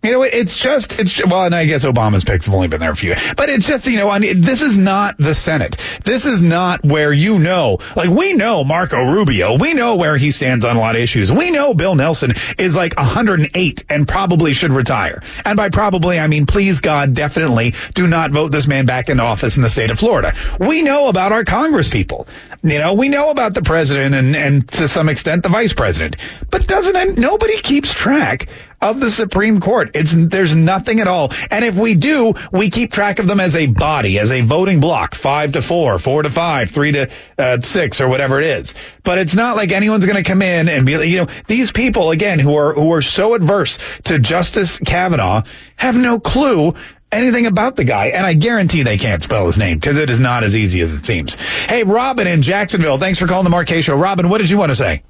You 0.02 0.12
know, 0.12 0.22
it's 0.22 0.56
just, 0.56 0.98
it's, 0.98 1.22
well, 1.26 1.44
and 1.44 1.54
I 1.54 1.66
guess 1.66 1.84
Obama's 1.84 2.24
picks 2.24 2.46
have 2.46 2.54
only 2.54 2.68
been 2.68 2.80
there 2.80 2.90
a 2.90 2.96
few, 2.96 3.14
but 3.36 3.50
it's 3.50 3.66
just, 3.66 3.86
you 3.86 3.98
know, 3.98 4.08
I 4.08 4.18
mean, 4.18 4.40
this 4.40 4.62
is 4.62 4.74
not 4.74 5.18
the 5.18 5.34
Senate. 5.34 5.76
This 6.02 6.24
is 6.24 6.40
not 6.40 6.82
where 6.82 7.12
you 7.12 7.38
know, 7.38 7.80
like 7.94 8.08
we 8.08 8.32
know 8.32 8.64
Marco 8.64 9.12
Rubio. 9.12 9.58
We 9.58 9.74
know 9.74 9.96
where 9.96 10.16
he 10.16 10.30
stands 10.30 10.64
on 10.64 10.76
a 10.76 10.80
lot 10.80 10.96
of 10.96 11.02
issues. 11.02 11.30
We 11.30 11.50
know 11.50 11.74
Bill 11.74 11.94
Nelson 11.94 12.32
is 12.56 12.74
like 12.74 12.96
108 12.96 13.84
and 13.90 14.08
probably 14.08 14.54
should 14.54 14.72
retire. 14.72 15.22
And 15.44 15.58
by 15.58 15.68
probably, 15.68 16.18
I 16.18 16.28
mean, 16.28 16.46
please 16.46 16.80
God, 16.80 17.12
definitely 17.12 17.74
do 17.94 18.06
not 18.06 18.30
vote 18.30 18.52
this 18.52 18.66
man 18.66 18.86
back 18.86 19.10
into 19.10 19.22
office 19.22 19.56
in 19.56 19.62
the 19.62 19.68
state 19.68 19.90
of 19.90 19.98
Florida. 19.98 20.32
We 20.58 20.80
know 20.80 21.08
about 21.08 21.32
our 21.32 21.44
Congress 21.44 21.90
people. 21.90 22.26
You 22.62 22.78
know, 22.78 22.94
we 22.94 23.10
know 23.10 23.28
about 23.28 23.52
the 23.52 23.62
president 23.62 24.14
and, 24.14 24.34
and 24.34 24.68
to 24.72 24.88
some 24.88 25.10
extent 25.10 25.42
the 25.42 25.50
vice 25.50 25.74
president, 25.74 26.16
but 26.48 26.66
doesn't, 26.66 27.18
nobody 27.18 27.58
keeps 27.58 27.92
track 27.92 28.48
of 28.80 29.00
the 29.00 29.10
Supreme 29.10 29.60
Court. 29.60 29.90
It's 29.94 30.12
there's 30.14 30.54
nothing 30.54 31.00
at 31.00 31.06
all. 31.06 31.32
And 31.50 31.64
if 31.64 31.76
we 31.76 31.94
do, 31.94 32.34
we 32.52 32.70
keep 32.70 32.92
track 32.92 33.18
of 33.18 33.26
them 33.26 33.40
as 33.40 33.56
a 33.56 33.66
body, 33.66 34.18
as 34.18 34.32
a 34.32 34.40
voting 34.40 34.80
block, 34.80 35.14
five 35.14 35.52
to 35.52 35.62
four, 35.62 35.98
four 35.98 36.22
to 36.22 36.30
five, 36.30 36.70
three 36.70 36.92
to 36.92 37.10
uh, 37.38 37.60
six, 37.60 38.00
or 38.00 38.08
whatever 38.08 38.40
it 38.40 38.46
is. 38.46 38.74
But 39.02 39.18
it's 39.18 39.34
not 39.34 39.56
like 39.56 39.72
anyone's 39.72 40.06
going 40.06 40.22
to 40.22 40.28
come 40.28 40.42
in 40.42 40.68
and 40.68 40.86
be, 40.86 40.92
you 40.92 41.18
know, 41.18 41.28
these 41.46 41.72
people 41.72 42.10
again 42.10 42.38
who 42.38 42.56
are 42.56 42.74
who 42.74 42.92
are 42.92 43.02
so 43.02 43.34
adverse 43.34 43.78
to 44.04 44.18
Justice 44.18 44.78
Kavanaugh 44.78 45.42
have 45.76 45.96
no 45.96 46.18
clue 46.18 46.74
anything 47.12 47.46
about 47.46 47.76
the 47.76 47.84
guy, 47.84 48.06
and 48.06 48.24
I 48.24 48.34
guarantee 48.34 48.82
they 48.82 48.98
can't 48.98 49.22
spell 49.22 49.46
his 49.46 49.58
name 49.58 49.78
because 49.78 49.96
it 49.96 50.10
is 50.10 50.20
not 50.20 50.44
as 50.44 50.56
easy 50.56 50.80
as 50.80 50.92
it 50.92 51.04
seems. 51.04 51.34
Hey, 51.34 51.82
Robin 51.82 52.26
in 52.26 52.42
Jacksonville, 52.42 52.98
thanks 52.98 53.18
for 53.18 53.26
calling 53.26 53.50
the 53.50 53.64
Kaye 53.64 53.80
Show. 53.80 53.96
Robin, 53.96 54.28
what 54.28 54.38
did 54.38 54.50
you 54.50 54.58
want 54.58 54.70
to 54.70 54.76
say? 54.76 55.02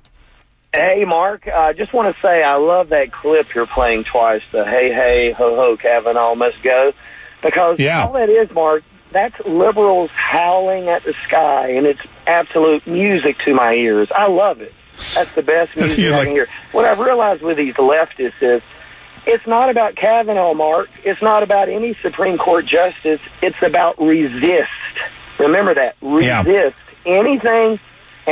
Hey, 0.72 1.04
Mark. 1.04 1.48
I 1.48 1.70
uh, 1.70 1.72
just 1.72 1.92
want 1.92 2.14
to 2.14 2.22
say 2.22 2.42
I 2.42 2.56
love 2.56 2.90
that 2.90 3.12
clip 3.12 3.46
you're 3.54 3.66
playing 3.66 4.04
twice, 4.10 4.42
the 4.52 4.64
hey, 4.64 4.92
hey, 4.92 5.34
ho, 5.36 5.56
ho, 5.56 5.76
Kavanaugh 5.80 6.34
must 6.36 6.62
go. 6.62 6.92
Because 7.42 7.78
yeah. 7.78 8.04
all 8.04 8.12
that 8.12 8.28
is, 8.28 8.50
Mark, 8.52 8.84
that's 9.12 9.34
liberals 9.46 10.10
howling 10.14 10.88
at 10.88 11.02
the 11.04 11.14
sky, 11.26 11.70
and 11.70 11.86
it's 11.86 12.00
absolute 12.26 12.86
music 12.86 13.36
to 13.44 13.54
my 13.54 13.72
ears. 13.74 14.08
I 14.14 14.28
love 14.28 14.60
it. 14.60 14.72
That's 15.14 15.34
the 15.34 15.42
best 15.42 15.76
music 15.76 16.12
I 16.12 16.24
can 16.24 16.34
hear. 16.34 16.46
What 16.72 16.84
I've 16.84 16.98
realized 16.98 17.42
with 17.42 17.56
these 17.56 17.74
leftists 17.74 18.40
is 18.40 18.62
it's 19.26 19.46
not 19.46 19.70
about 19.70 19.96
Kavanaugh, 19.96 20.54
Mark. 20.54 20.88
It's 21.04 21.20
not 21.20 21.42
about 21.42 21.68
any 21.68 21.96
Supreme 22.02 22.38
Court 22.38 22.66
justice. 22.66 23.20
It's 23.42 23.60
about 23.66 24.00
resist. 24.00 24.70
Remember 25.38 25.74
that. 25.74 25.96
Resist 26.00 26.76
yeah. 27.04 27.18
anything 27.18 27.80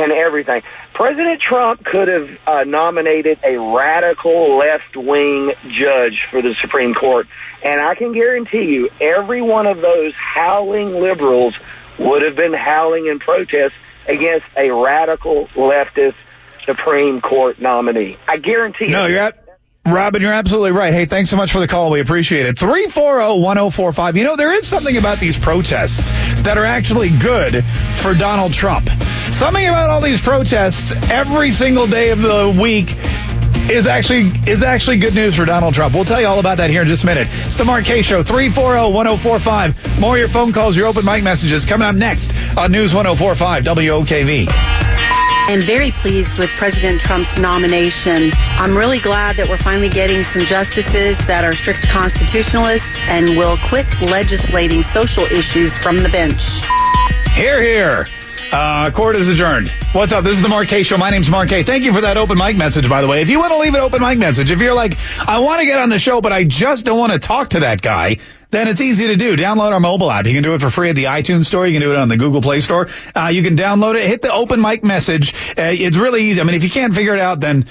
and 0.02 0.12
everything. 0.12 0.62
President 0.95 1.40
Trump 1.40 1.85
could 1.85 2.09
have 2.09 2.28
uh, 2.47 2.64
nominated 2.64 3.38
a 3.45 3.59
radical 3.59 4.59
left-wing 4.59 5.52
judge 5.64 6.19
for 6.31 6.43
the 6.43 6.55
Supreme 6.61 6.95
Court, 6.95 7.26
and 7.64 7.81
I 7.81 7.95
can 7.95 8.12
guarantee 8.12 8.64
you 8.64 8.90
every 9.00 9.43
one 9.43 9.67
of 9.67 9.78
those 9.81 10.12
howling 10.14 10.95
liberals 11.00 11.55
would 11.99 12.23
have 12.23 12.37
been 12.37 12.55
howling 12.55 13.07
in 13.07 13.19
protest 13.19 13.75
against 14.07 14.47
a 14.57 14.71
radical 14.71 15.49
leftist 15.57 16.14
Supreme 16.64 17.21
Court 17.21 17.61
nominee. 17.61 18.17
I 18.26 18.37
guarantee 18.37 18.87
no, 18.87 19.07
you. 19.07 19.14
you're 19.14 19.23
at, 19.23 19.45
Robin, 19.87 20.23
you're 20.23 20.33
absolutely 20.33 20.73
right. 20.73 20.93
Hey, 20.93 21.07
thanks 21.07 21.31
so 21.31 21.37
much 21.37 21.52
for 21.52 21.61
the 21.61 21.69
call. 21.69 21.90
We 21.90 22.00
appreciate 22.00 22.47
it. 22.47 22.57
340-1045. 22.57 24.17
You 24.17 24.25
know, 24.25 24.37
there 24.37 24.52
is 24.52 24.67
something 24.67 24.97
about 24.97 25.19
these 25.19 25.38
protests 25.38 26.11
that 26.43 26.59
are 26.59 26.67
actually 26.67 27.11
good 27.11 27.64
for 27.97 28.14
Donald 28.14 28.52
Trump. 28.52 28.88
Something 29.32 29.66
about 29.66 29.90
all 29.90 30.00
these 30.00 30.20
protests 30.20 30.92
every 31.11 31.50
single 31.50 31.87
day 31.87 32.11
of 32.11 32.20
the 32.20 32.56
week 32.61 32.90
is 33.70 33.87
actually 33.87 34.32
is 34.50 34.62
actually 34.62 34.99
good 34.99 35.14
news 35.14 35.37
for 35.37 35.44
Donald 35.44 35.75
Trump. 35.75 35.94
We'll 35.94 36.04
tell 36.04 36.20
you 36.20 36.26
all 36.26 36.38
about 36.38 36.56
that 36.56 36.70
here 36.70 36.82
in 36.82 36.88
just 36.88 37.04
a 37.04 37.06
minute. 37.06 37.28
It's 37.30 37.56
the 37.56 37.64
Mark 37.64 37.85
Kaye 37.85 38.02
Show, 38.02 38.23
340-1045. 38.23 40.00
More 40.00 40.14
of 40.14 40.18
your 40.18 40.28
phone 40.28 40.52
calls, 40.52 40.76
your 40.76 40.87
open 40.87 41.04
mic 41.04 41.23
messages 41.23 41.64
coming 41.64 41.87
up 41.87 41.94
next 41.94 42.32
on 42.56 42.73
News 42.73 42.94
1045 42.94 43.64
WOKV. 43.64 44.49
I 44.50 45.52
am 45.52 45.62
very 45.62 45.90
pleased 45.90 46.38
with 46.38 46.50
President 46.50 47.00
Trump's 47.00 47.38
nomination. 47.38 48.30
I'm 48.35 48.76
really 48.76 48.99
glad 48.99 49.37
that 49.37 49.49
we're 49.49 49.56
finally 49.56 49.88
getting 49.88 50.23
some 50.23 50.42
justices 50.42 51.18
that 51.26 51.44
are 51.44 51.54
strict 51.54 51.88
constitutionalists 51.88 53.00
and 53.04 53.37
will 53.37 53.56
quit 53.56 53.87
legislating 54.00 54.82
social 54.82 55.25
issues 55.25 55.78
from 55.78 55.99
the 55.99 56.11
bench. 56.11 56.61
Here, 57.35 57.62
here. 57.62 58.06
Uh, 58.50 58.90
court 58.90 59.17
is 59.17 59.28
adjourned. 59.28 59.69
What's 59.93 60.12
up? 60.12 60.25
This 60.25 60.35
is 60.35 60.43
the 60.43 60.49
Mark 60.49 60.69
Kaye 60.69 60.83
Show. 60.83 60.97
My 60.97 61.11
name's 61.11 61.28
Mark 61.28 61.50
Kaye. 61.50 61.64
Thank 61.64 61.85
you 61.85 61.93
for 61.93 62.00
that 62.00 62.17
open 62.17 62.38
mic 62.38 62.57
message, 62.57 62.88
by 62.88 63.02
the 63.02 63.09
way. 63.09 63.21
If 63.21 63.28
you 63.28 63.38
want 63.38 63.52
to 63.52 63.59
leave 63.59 63.75
an 63.75 63.81
open 63.81 64.00
mic 64.00 64.19
message, 64.19 64.50
if 64.50 64.61
you're 64.61 64.73
like, 64.75 64.97
I 65.28 65.40
want 65.40 65.61
to 65.61 65.67
get 65.67 65.78
on 65.78 65.90
the 65.90 65.99
show, 65.99 66.23
but 66.23 66.33
I 66.33 66.45
just 66.45 66.87
don't 66.87 66.99
want 66.99 67.12
to 67.12 67.19
talk 67.19 67.50
to 67.50 67.61
that 67.61 67.83
guy, 67.83 68.17
then 68.50 68.67
it's 68.67 68.81
easy 68.81 69.09
to 69.09 69.17
do. 69.17 69.37
Download 69.37 69.73
our 69.73 69.81
mobile 69.81 70.11
app. 70.11 70.26
You 70.26 70.33
can 70.33 70.43
do 70.43 70.55
it 70.55 70.62
for 70.62 70.71
free 70.71 70.88
at 70.88 70.97
the 70.97 71.05
iTunes 71.05 71.45
store. 71.45 71.67
You 71.67 71.75
can 71.75 71.83
do 71.83 71.90
it 71.90 71.99
on 71.99 72.09
the 72.09 72.17
Google 72.17 72.40
Play 72.40 72.61
Store. 72.61 72.88
Uh, 73.14 73.28
you 73.28 73.43
can 73.43 73.55
download 73.57 73.97
it. 73.97 74.02
Hit 74.02 74.23
the 74.23 74.33
open 74.33 74.62
mic 74.62 74.83
message. 74.83 75.35
Uh, 75.50 75.64
it's 75.64 75.99
really 75.99 76.23
easy. 76.25 76.40
I 76.40 76.45
mean, 76.45 76.55
if 76.55 76.64
you 76.64 76.71
can't 76.71 76.95
figure 76.95 77.12
it 77.12 77.21
out, 77.21 77.40
then 77.40 77.67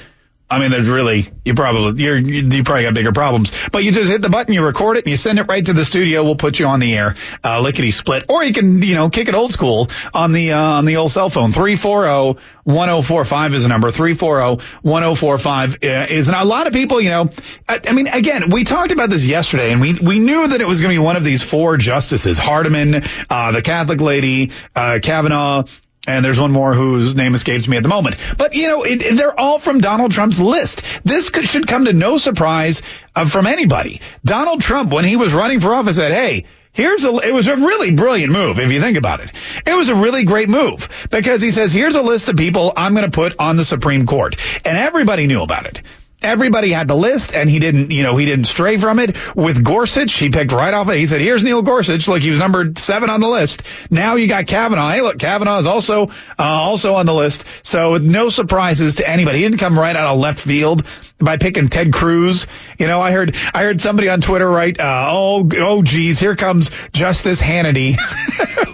I 0.50 0.60
mean, 0.60 0.72
there's 0.72 0.88
really 0.88 1.26
you 1.44 1.56
probably 1.56 2.02
you're 2.02 2.18
you 2.18 2.64
probably 2.64 2.84
got 2.84 2.94
bigger 2.94 3.12
problems. 3.12 3.52
But 3.70 3.84
you 3.84 3.92
just 3.92 4.10
hit 4.10 4.22
the 4.22 4.30
button, 4.30 4.54
you 4.54 4.64
record 4.66 4.96
it, 4.96 5.04
and 5.04 5.10
you 5.10 5.18
send 5.18 5.40
it 5.40 5.44
right 5.44 5.66
to 5.66 5.74
the 5.74 5.84
studio. 5.84 6.24
We'll 6.24 6.38
put 6.38 6.58
you 6.58 6.68
on 6.68 6.80
the 6.80 6.96
air, 6.96 7.16
uh, 7.44 7.60
lickety 7.60 7.92
split, 7.92 8.26
or 8.30 8.46
you 8.46 8.54
can 8.54 8.82
you 8.82 8.96
know 8.96 9.10
kick 9.10 9.28
it 9.28 9.36
old 9.36 9.52
school 9.52 9.90
on 10.14 10.32
the 10.32 10.54
uh, 10.54 10.62
on 10.62 10.86
the 10.86 10.98
old 10.98 11.12
cell 11.12 11.30
phone. 11.30 11.52
Three 11.52 11.76
four 11.76 12.04
zero 12.04 12.38
one 12.64 12.88
zero 12.88 13.02
four 13.02 13.26
five 13.26 13.54
is 13.56 13.64
the 13.64 13.70
number. 13.70 13.92
Three 13.92 14.14
four 14.14 14.40
zero 14.40 14.60
one 14.84 15.04
zero 15.04 15.16
four 15.16 15.38
five 15.38 15.80
uh, 15.84 16.08
is. 16.10 16.30
And 16.30 16.38
a 16.38 16.46
lot 16.46 16.66
of 16.66 16.72
people, 16.72 17.02
you 17.02 17.10
know, 17.10 17.30
I, 17.68 17.82
I 17.86 17.92
mean, 17.92 18.08
again, 18.08 18.50
we 18.50 18.64
talked 18.64 18.94
about 18.94 19.10
this 19.10 19.26
yesterday, 19.26 19.74
and 19.74 19.82
we 19.82 19.96
we 19.96 20.20
knew 20.20 20.48
that 20.48 20.62
it 20.62 20.68
was 20.68 20.80
going 20.80 20.94
to 20.94 21.00
be 21.00 21.04
one 21.04 21.18
of 21.18 21.26
these 21.26 21.44
four 21.44 21.76
justices: 21.76 22.38
Hardiman, 22.38 23.04
uh, 23.30 23.52
the 23.52 23.62
Catholic 23.62 24.00
lady, 24.00 24.52
uh, 24.74 25.00
Kavanaugh, 25.04 25.66
and 26.08 26.24
there's 26.24 26.40
one 26.40 26.52
more 26.52 26.74
whose 26.74 27.16
name 27.16 27.36
escapes 27.36 27.68
me 27.68 27.78
at 27.78 27.84
the 27.84 27.90
moment. 27.90 28.16
But, 28.38 28.56
you 28.56 28.68
know, 28.68 28.84
it, 28.84 29.18
they're 29.18 29.38
all 29.38 29.60
from 29.60 29.80
Donald 29.80 30.12
Trump's 30.12 30.40
list. 30.40 30.82
This 31.04 31.30
could, 31.30 31.48
should 31.48 31.68
come 31.68 31.86
to 31.86 31.94
no 31.94 32.18
surprise 32.18 32.82
uh, 33.16 33.26
from 33.26 33.46
anybody. 33.46 34.02
Donald 34.24 34.62
Trump, 34.62 34.92
when 34.92 35.06
he 35.06 35.18
was 35.18 35.34
running 35.34 35.60
for 35.60 35.74
office, 35.74 35.98
said, 35.98 36.12
hey, 36.12 36.46
Here's 36.78 37.04
a, 37.04 37.18
it 37.28 37.34
was 37.34 37.48
a 37.48 37.56
really 37.56 37.90
brilliant 37.90 38.32
move 38.32 38.60
if 38.60 38.72
you 38.72 38.80
think 38.80 39.00
about 39.00 39.20
it. 39.20 39.32
It 39.66 39.74
was 39.74 39.90
a 39.90 39.96
really 39.96 40.24
great 40.24 40.48
move 40.48 41.08
because 41.10 41.42
he 41.42 41.50
says, 41.50 41.74
here's 41.74 41.96
a 41.96 42.04
list 42.04 42.30
of 42.30 42.38
people 42.38 42.72
I'm 42.78 42.94
going 42.94 43.10
to 43.10 43.16
put 43.16 43.34
on 43.40 43.58
the 43.58 43.66
Supreme 43.66 44.06
Court. 44.06 44.36
And 44.64 44.78
everybody 44.78 45.26
knew 45.26 45.42
about 45.42 45.66
it. 45.66 45.82
Everybody 46.28 46.72
had 46.72 46.90
the 46.90 46.96
list, 46.96 47.34
and 47.34 47.50
he 47.50 47.60
didn't, 47.60 47.92
you 47.92 48.04
know, 48.04 48.18
he 48.18 48.26
didn't 48.26 48.48
stray 48.48 48.76
from 48.76 49.00
it. 49.00 49.16
With 49.34 49.64
Gorsuch, 49.64 50.14
he 50.14 50.28
picked 50.28 50.52
right 50.52 50.74
off. 50.74 50.92
He 50.92 51.08
said, 51.08 51.22
"Here's 51.22 51.42
Neil 51.42 51.62
Gorsuch. 51.62 52.06
Look, 52.06 52.22
he 52.22 52.30
was 52.30 52.38
number 52.38 52.74
seven 52.76 53.10
on 53.10 53.22
the 53.22 53.30
list. 53.30 53.64
Now 53.90 54.16
you 54.16 54.28
got 54.28 54.46
Kavanaugh. 54.46 54.90
Hey, 54.90 55.02
look, 55.02 55.20
Kavanaugh 55.20 55.60
is 55.60 55.68
also 55.68 56.08
uh, 56.08 56.44
also 56.44 56.96
on 56.96 57.06
the 57.06 57.14
list. 57.14 57.46
So 57.64 57.96
no 57.96 58.28
surprises 58.28 58.96
to 58.96 59.10
anybody. 59.10 59.38
He 59.38 59.46
didn't 59.46 59.60
come 59.60 59.80
right 59.80 59.96
out 59.96 60.14
of 60.14 60.20
left 60.20 60.40
field 60.40 60.86
by 61.18 61.38
picking 61.38 61.70
Ted 61.70 61.94
Cruz. 61.94 62.46
You 62.78 62.88
know, 62.88 63.00
I 63.00 63.14
heard 63.14 63.34
I 63.54 63.64
heard 63.64 63.80
somebody 63.80 64.10
on 64.10 64.20
Twitter 64.20 64.50
write, 64.50 64.82
uh, 64.82 65.10
"Oh, 65.10 65.50
oh, 65.56 65.82
geez, 65.82 66.20
here 66.20 66.36
comes 66.36 66.72
Justice 66.92 67.42
Hannity," 67.42 67.96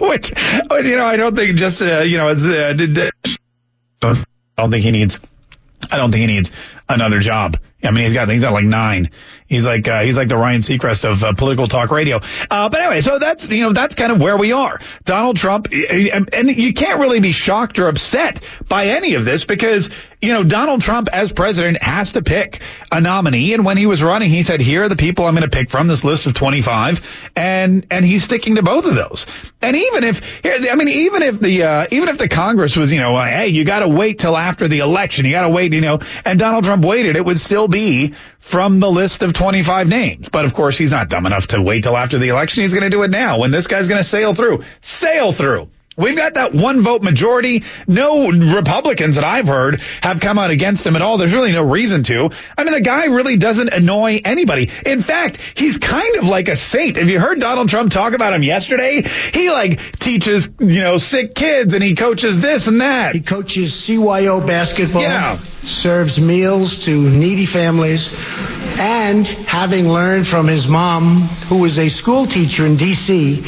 which, 0.00 0.30
you 0.30 0.96
know, 0.96 1.04
I 1.04 1.16
don't 1.16 1.36
think 1.36 1.56
just 1.56 1.80
uh, 1.80 2.00
you 2.00 2.18
know, 2.18 2.28
it's, 2.30 2.44
uh, 2.44 2.74
I 4.02 4.62
don't 4.62 4.70
think 4.72 4.82
he 4.82 4.90
needs. 4.90 5.20
I 5.90 5.96
don't 5.96 6.10
think 6.10 6.20
he 6.20 6.26
needs 6.26 6.50
another 6.88 7.20
job. 7.20 7.56
I 7.82 7.90
mean, 7.90 8.04
he's 8.04 8.12
got 8.12 8.28
he's 8.28 8.40
got 8.40 8.52
like 8.52 8.64
nine. 8.64 9.10
He's 9.54 9.64
like 9.64 9.86
uh, 9.86 10.02
he's 10.02 10.16
like 10.16 10.26
the 10.26 10.36
Ryan 10.36 10.62
Seacrest 10.62 11.08
of 11.08 11.22
uh, 11.22 11.32
political 11.32 11.68
talk 11.68 11.92
radio. 11.92 12.20
Uh, 12.50 12.68
but 12.68 12.80
anyway, 12.80 13.00
so 13.00 13.20
that's 13.20 13.48
you 13.48 13.62
know 13.62 13.72
that's 13.72 13.94
kind 13.94 14.10
of 14.10 14.20
where 14.20 14.36
we 14.36 14.52
are. 14.52 14.80
Donald 15.04 15.36
Trump, 15.36 15.68
and, 15.72 16.34
and 16.34 16.50
you 16.50 16.74
can't 16.74 16.98
really 16.98 17.20
be 17.20 17.30
shocked 17.30 17.78
or 17.78 17.86
upset 17.86 18.42
by 18.68 18.88
any 18.88 19.14
of 19.14 19.24
this 19.24 19.44
because 19.44 19.90
you 20.20 20.32
know 20.32 20.42
Donald 20.42 20.80
Trump 20.80 21.08
as 21.12 21.32
president 21.32 21.80
has 21.80 22.12
to 22.12 22.22
pick 22.22 22.60
a 22.90 23.00
nominee, 23.00 23.54
and 23.54 23.64
when 23.64 23.76
he 23.76 23.86
was 23.86 24.02
running, 24.02 24.28
he 24.28 24.42
said, 24.42 24.60
"Here 24.60 24.82
are 24.82 24.88
the 24.88 24.96
people 24.96 25.26
I'm 25.26 25.34
going 25.34 25.48
to 25.48 25.56
pick 25.56 25.70
from 25.70 25.86
this 25.86 26.02
list 26.02 26.26
of 26.26 26.34
25," 26.34 27.30
and 27.36 27.86
and 27.92 28.04
he's 28.04 28.24
sticking 28.24 28.56
to 28.56 28.62
both 28.62 28.86
of 28.86 28.96
those. 28.96 29.26
And 29.62 29.76
even 29.76 30.02
if 30.02 30.44
I 30.44 30.74
mean, 30.74 30.88
even 30.88 31.22
if 31.22 31.38
the 31.38 31.62
uh, 31.62 31.86
even 31.92 32.08
if 32.08 32.18
the 32.18 32.28
Congress 32.28 32.76
was 32.76 32.92
you 32.92 33.00
know, 33.00 33.16
hey, 33.22 33.48
you 33.48 33.64
got 33.64 33.80
to 33.80 33.88
wait 33.88 34.18
till 34.18 34.36
after 34.36 34.66
the 34.66 34.80
election, 34.80 35.26
you 35.26 35.30
got 35.30 35.42
to 35.42 35.50
wait, 35.50 35.72
you 35.72 35.80
know, 35.80 36.00
and 36.24 36.38
Donald 36.38 36.64
Trump 36.64 36.84
waited, 36.84 37.16
it 37.16 37.24
would 37.24 37.38
still 37.38 37.68
be 37.68 38.14
from 38.40 38.78
the 38.78 38.90
list 38.90 39.22
of 39.22 39.32
25 39.32 39.43
names. 39.86 40.28
But 40.28 40.44
of 40.44 40.54
course, 40.54 40.76
he's 40.76 40.90
not 40.90 41.08
dumb 41.08 41.26
enough 41.26 41.48
to 41.48 41.60
wait 41.60 41.82
till 41.82 41.96
after 41.96 42.18
the 42.18 42.28
election. 42.28 42.62
He's 42.62 42.72
going 42.72 42.84
to 42.84 42.90
do 42.90 43.02
it 43.02 43.10
now 43.10 43.38
when 43.38 43.50
this 43.50 43.66
guy's 43.66 43.88
going 43.88 43.98
to 43.98 44.08
sail 44.08 44.34
through. 44.34 44.62
Sail 44.80 45.32
through. 45.32 45.68
We've 45.96 46.16
got 46.16 46.34
that 46.34 46.54
one 46.54 46.80
vote 46.80 47.02
majority. 47.02 47.62
No 47.86 48.28
Republicans 48.30 49.14
that 49.14 49.24
I've 49.24 49.46
heard 49.46 49.80
have 50.02 50.20
come 50.20 50.38
out 50.38 50.50
against 50.50 50.86
him 50.86 50.96
at 50.96 51.02
all. 51.02 51.18
There's 51.18 51.32
really 51.32 51.52
no 51.52 51.62
reason 51.62 52.02
to. 52.04 52.30
I 52.58 52.64
mean, 52.64 52.72
the 52.72 52.80
guy 52.80 53.06
really 53.06 53.36
doesn't 53.36 53.68
annoy 53.68 54.20
anybody. 54.24 54.70
In 54.84 55.02
fact, 55.02 55.38
he's 55.56 55.78
kind 55.78 56.16
of 56.16 56.24
like 56.24 56.48
a 56.48 56.56
saint. 56.56 56.96
Have 56.96 57.08
you 57.08 57.20
heard 57.20 57.38
Donald 57.38 57.68
Trump 57.68 57.92
talk 57.92 58.12
about 58.12 58.32
him 58.32 58.42
yesterday? 58.42 59.02
He 59.02 59.50
like 59.50 59.98
teaches, 59.98 60.48
you 60.58 60.82
know, 60.82 60.98
sick 60.98 61.34
kids 61.34 61.74
and 61.74 61.82
he 61.82 61.94
coaches 61.94 62.40
this 62.40 62.66
and 62.66 62.80
that. 62.80 63.14
He 63.14 63.20
coaches 63.20 63.72
CYO 63.72 64.44
basketball. 64.44 65.02
Yeah. 65.02 65.38
Serves 65.62 66.20
meals 66.20 66.84
to 66.86 67.10
needy 67.10 67.46
families. 67.46 68.12
And 68.80 69.26
having 69.26 69.88
learned 69.88 70.26
from 70.26 70.48
his 70.48 70.66
mom, 70.66 71.22
who 71.48 71.60
was 71.62 71.78
a 71.78 71.88
school 71.88 72.26
teacher 72.26 72.66
in 72.66 72.76
D.C., 72.76 73.44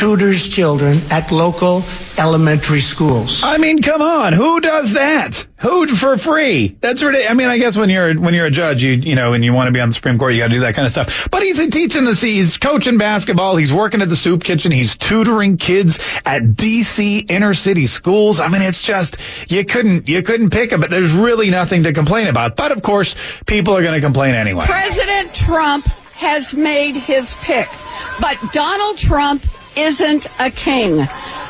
tutors 0.00 0.48
children 0.48 0.98
at 1.10 1.30
local 1.30 1.82
elementary 2.16 2.80
schools. 2.80 3.42
I 3.44 3.58
mean, 3.58 3.82
come 3.82 4.00
on, 4.00 4.32
who 4.32 4.58
does 4.60 4.94
that? 4.94 5.46
Who 5.58 5.86
for 5.88 6.16
free? 6.16 6.74
That's 6.80 7.02
ridiculous. 7.02 7.30
I 7.30 7.34
mean, 7.34 7.48
I 7.48 7.58
guess 7.58 7.76
when 7.76 7.90
you're 7.90 8.18
when 8.18 8.32
you're 8.32 8.46
a 8.46 8.50
judge, 8.50 8.82
you 8.82 8.92
you 8.92 9.14
know, 9.14 9.34
and 9.34 9.44
you 9.44 9.52
want 9.52 9.66
to 9.66 9.72
be 9.72 9.80
on 9.80 9.90
the 9.90 9.94
Supreme 9.94 10.18
Court, 10.18 10.32
you 10.32 10.38
got 10.38 10.48
to 10.48 10.54
do 10.54 10.60
that 10.60 10.74
kind 10.74 10.86
of 10.86 10.92
stuff. 10.92 11.28
But 11.30 11.42
he's 11.42 11.58
teaching 11.68 12.04
the 12.04 12.16
C 12.16 12.36
he's 12.36 12.56
coaching 12.56 12.96
basketball, 12.96 13.56
he's 13.56 13.74
working 13.74 14.00
at 14.00 14.08
the 14.08 14.16
soup 14.16 14.42
kitchen, 14.42 14.72
he's 14.72 14.96
tutoring 14.96 15.58
kids 15.58 15.98
at 16.24 16.44
DC 16.44 17.30
inner 17.30 17.52
city 17.52 17.86
schools. 17.86 18.40
I 18.40 18.48
mean, 18.48 18.62
it's 18.62 18.80
just 18.80 19.18
you 19.48 19.66
couldn't 19.66 20.08
you 20.08 20.22
couldn't 20.22 20.48
pick 20.48 20.72
him, 20.72 20.80
but 20.80 20.88
there's 20.90 21.12
really 21.12 21.50
nothing 21.50 21.82
to 21.82 21.92
complain 21.92 22.28
about. 22.28 22.56
But 22.56 22.72
of 22.72 22.80
course, 22.80 23.14
people 23.42 23.76
are 23.76 23.82
going 23.82 24.00
to 24.00 24.00
complain 24.00 24.34
anyway. 24.34 24.64
President 24.64 25.34
Trump 25.34 25.84
has 26.14 26.54
made 26.54 26.96
his 26.96 27.34
pick, 27.34 27.68
but 28.18 28.38
Donald 28.54 28.96
Trump 28.96 29.44
isn't 29.76 30.26
a 30.38 30.50
king. 30.50 31.06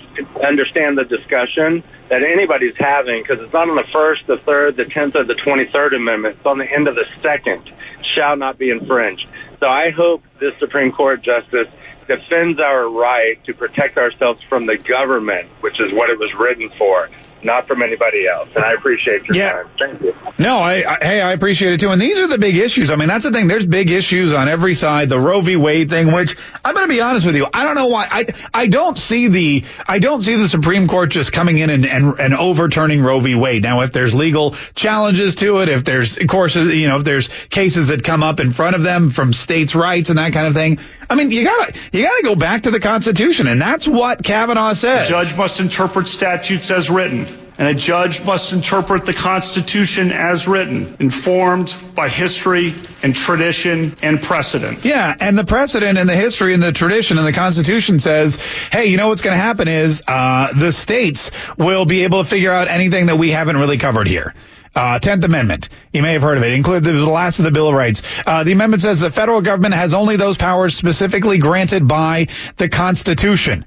understand 0.42 0.96
the 0.96 1.04
discussion 1.04 1.82
that 2.08 2.22
anybody's 2.22 2.76
having 2.78 3.22
because 3.22 3.42
it's 3.44 3.52
not 3.52 3.68
on 3.68 3.76
the 3.76 3.84
first, 3.92 4.22
the 4.26 4.38
third, 4.38 4.76
the 4.76 4.86
tenth, 4.86 5.16
or 5.16 5.24
the 5.24 5.34
twenty-third 5.34 5.92
amendment. 5.92 6.36
It's 6.36 6.46
on 6.46 6.58
the 6.58 6.64
end 6.64 6.88
of 6.88 6.94
the 6.94 7.04
second, 7.22 7.68
shall 8.14 8.36
not 8.36 8.58
be 8.58 8.70
infringed. 8.70 9.26
So 9.60 9.66
I 9.66 9.90
hope 9.90 10.22
this 10.40 10.54
Supreme 10.58 10.92
Court 10.92 11.20
justice 11.20 11.66
defends 12.06 12.58
our 12.58 12.88
right 12.88 13.44
to 13.44 13.52
protect 13.52 13.98
ourselves 13.98 14.40
from 14.48 14.66
the 14.66 14.78
government, 14.78 15.48
which 15.60 15.78
is 15.78 15.92
what 15.92 16.08
it 16.08 16.18
was 16.18 16.32
written 16.38 16.70
for. 16.78 17.10
Not 17.44 17.66
from 17.68 17.82
anybody 17.82 18.26
else. 18.26 18.48
And 18.54 18.64
I 18.64 18.72
appreciate 18.72 19.24
your 19.26 19.36
Yeah. 19.36 19.52
time. 19.52 19.66
Thank 19.78 20.02
you. 20.02 20.14
No, 20.38 20.58
I, 20.58 20.84
I 20.94 20.98
hey, 21.04 21.20
I 21.20 21.32
appreciate 21.32 21.72
it 21.74 21.80
too. 21.80 21.90
And 21.90 22.00
these 22.00 22.18
are 22.18 22.26
the 22.26 22.38
big 22.38 22.56
issues. 22.56 22.90
I 22.90 22.96
mean, 22.96 23.08
that's 23.08 23.24
the 23.24 23.30
thing. 23.32 23.46
There's 23.48 23.66
big 23.66 23.90
issues 23.90 24.32
on 24.34 24.48
every 24.48 24.74
side. 24.74 25.08
The 25.08 25.18
Roe 25.18 25.40
v. 25.40 25.56
Wade 25.56 25.90
thing, 25.90 26.12
which 26.12 26.36
I'm 26.64 26.74
going 26.74 26.86
to 26.88 26.92
be 26.92 27.00
honest 27.00 27.26
with 27.26 27.36
you, 27.36 27.46
I 27.52 27.64
don't 27.64 27.74
know 27.74 27.86
why. 27.86 28.06
I 28.10 28.26
I 28.54 28.66
don't 28.66 28.96
see 28.98 29.28
the 29.28 29.64
I 29.86 29.98
don't 29.98 30.22
see 30.22 30.36
the 30.36 30.48
Supreme 30.48 30.88
Court 30.88 31.10
just 31.10 31.32
coming 31.32 31.58
in 31.58 31.70
and 31.70 31.86
and, 31.86 32.18
and 32.20 32.34
overturning 32.34 33.02
Roe 33.02 33.20
v. 33.20 33.34
Wade. 33.34 33.62
Now, 33.62 33.80
if 33.82 33.92
there's 33.92 34.14
legal 34.14 34.52
challenges 34.74 35.34
to 35.36 35.58
it, 35.58 35.68
if 35.68 35.84
there's 35.84 36.18
of 36.18 36.26
course 36.26 36.56
you 36.56 36.88
know 36.88 36.98
if 36.98 37.04
there's 37.04 37.28
cases 37.50 37.88
that 37.88 38.04
come 38.04 38.22
up 38.22 38.40
in 38.40 38.52
front 38.52 38.76
of 38.76 38.82
them 38.82 39.10
from 39.10 39.32
states' 39.32 39.74
rights 39.74 40.08
and 40.10 40.18
that 40.18 40.32
kind 40.32 40.46
of 40.46 40.54
thing. 40.54 40.78
I 41.10 41.14
mean, 41.14 41.30
you 41.30 41.44
gotta 41.44 41.74
you 41.92 42.04
gotta 42.04 42.22
go 42.22 42.34
back 42.36 42.62
to 42.62 42.70
the 42.70 42.80
Constitution, 42.80 43.46
and 43.48 43.60
that's 43.60 43.88
what 43.88 44.22
Kavanaugh 44.22 44.70
A 44.70 44.74
says. 44.74 45.08
judge 45.08 45.36
must 45.36 45.58
interpret 45.60 46.06
statutes 46.08 46.70
as 46.70 46.90
written, 46.90 47.26
and 47.58 47.66
a 47.68 47.74
judge 47.74 48.24
must 48.24 48.52
interpret 48.52 49.04
the 49.04 49.12
Constitution 49.12 50.12
as 50.12 50.46
written, 50.46 50.96
informed 51.00 51.76
by 51.94 52.08
history 52.08 52.72
and 53.02 53.14
tradition 53.14 53.96
and 54.00 54.22
precedent. 54.22 54.84
Yeah, 54.84 55.14
and 55.18 55.36
the 55.36 55.44
precedent 55.44 55.98
and 55.98 56.08
the 56.08 56.14
history 56.14 56.54
and 56.54 56.62
the 56.62 56.72
tradition 56.72 57.18
and 57.18 57.26
the 57.26 57.32
Constitution 57.32 57.98
says, 57.98 58.36
hey, 58.70 58.86
you 58.86 58.96
know 58.96 59.08
what's 59.08 59.22
going 59.22 59.36
to 59.36 59.42
happen 59.42 59.66
is 59.66 60.02
uh, 60.06 60.52
the 60.52 60.70
states 60.70 61.32
will 61.56 61.84
be 61.84 62.04
able 62.04 62.22
to 62.22 62.28
figure 62.28 62.52
out 62.52 62.68
anything 62.68 63.06
that 63.06 63.16
we 63.16 63.30
haven't 63.30 63.56
really 63.56 63.78
covered 63.78 64.06
here. 64.06 64.34
Uh, 64.74 64.98
Tenth 65.00 65.24
Amendment. 65.24 65.70
You 65.92 66.02
may 66.02 66.12
have 66.12 66.22
heard 66.22 66.38
of 66.38 66.44
it. 66.44 66.52
Include 66.52 66.86
it 66.86 66.92
was 66.92 67.04
the 67.04 67.10
last 67.10 67.40
of 67.40 67.44
the 67.44 67.50
Bill 67.50 67.68
of 67.68 67.74
Rights. 67.74 68.02
Uh, 68.24 68.44
the 68.44 68.52
amendment 68.52 68.82
says 68.82 69.00
the 69.00 69.10
federal 69.10 69.40
government 69.40 69.74
has 69.74 69.94
only 69.94 70.16
those 70.16 70.36
powers 70.36 70.76
specifically 70.76 71.38
granted 71.38 71.88
by 71.88 72.28
the 72.58 72.68
Constitution. 72.68 73.64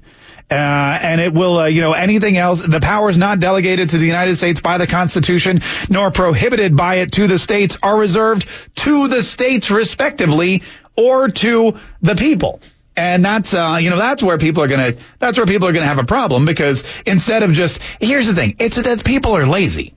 Uh, 0.52 0.98
and 1.02 1.18
it 1.18 1.32
will, 1.32 1.60
uh, 1.60 1.66
you 1.66 1.80
know, 1.80 1.94
anything 1.94 2.36
else, 2.36 2.60
the 2.60 2.80
powers 2.80 3.16
not 3.16 3.40
delegated 3.40 3.88
to 3.90 3.96
the 3.96 4.04
United 4.04 4.36
States 4.36 4.60
by 4.60 4.76
the 4.76 4.86
Constitution, 4.86 5.60
nor 5.88 6.10
prohibited 6.10 6.76
by 6.76 6.96
it 6.96 7.12
to 7.12 7.26
the 7.26 7.38
states 7.38 7.78
are 7.82 7.96
reserved 7.96 8.46
to 8.76 9.08
the 9.08 9.22
states 9.22 9.70
respectively 9.70 10.62
or 10.94 11.28
to 11.28 11.78
the 12.02 12.14
people. 12.14 12.60
And 12.94 13.24
that's, 13.24 13.54
uh, 13.54 13.78
you 13.80 13.88
know, 13.88 13.96
that's 13.96 14.22
where 14.22 14.36
people 14.36 14.62
are 14.62 14.68
gonna, 14.68 14.96
that's 15.18 15.38
where 15.38 15.46
people 15.46 15.68
are 15.68 15.72
gonna 15.72 15.86
have 15.86 15.98
a 15.98 16.04
problem 16.04 16.44
because 16.44 16.84
instead 17.06 17.42
of 17.42 17.52
just, 17.52 17.80
here's 17.98 18.26
the 18.26 18.34
thing, 18.34 18.56
it's 18.58 18.76
that 18.76 19.02
people 19.04 19.34
are 19.34 19.46
lazy. 19.46 19.94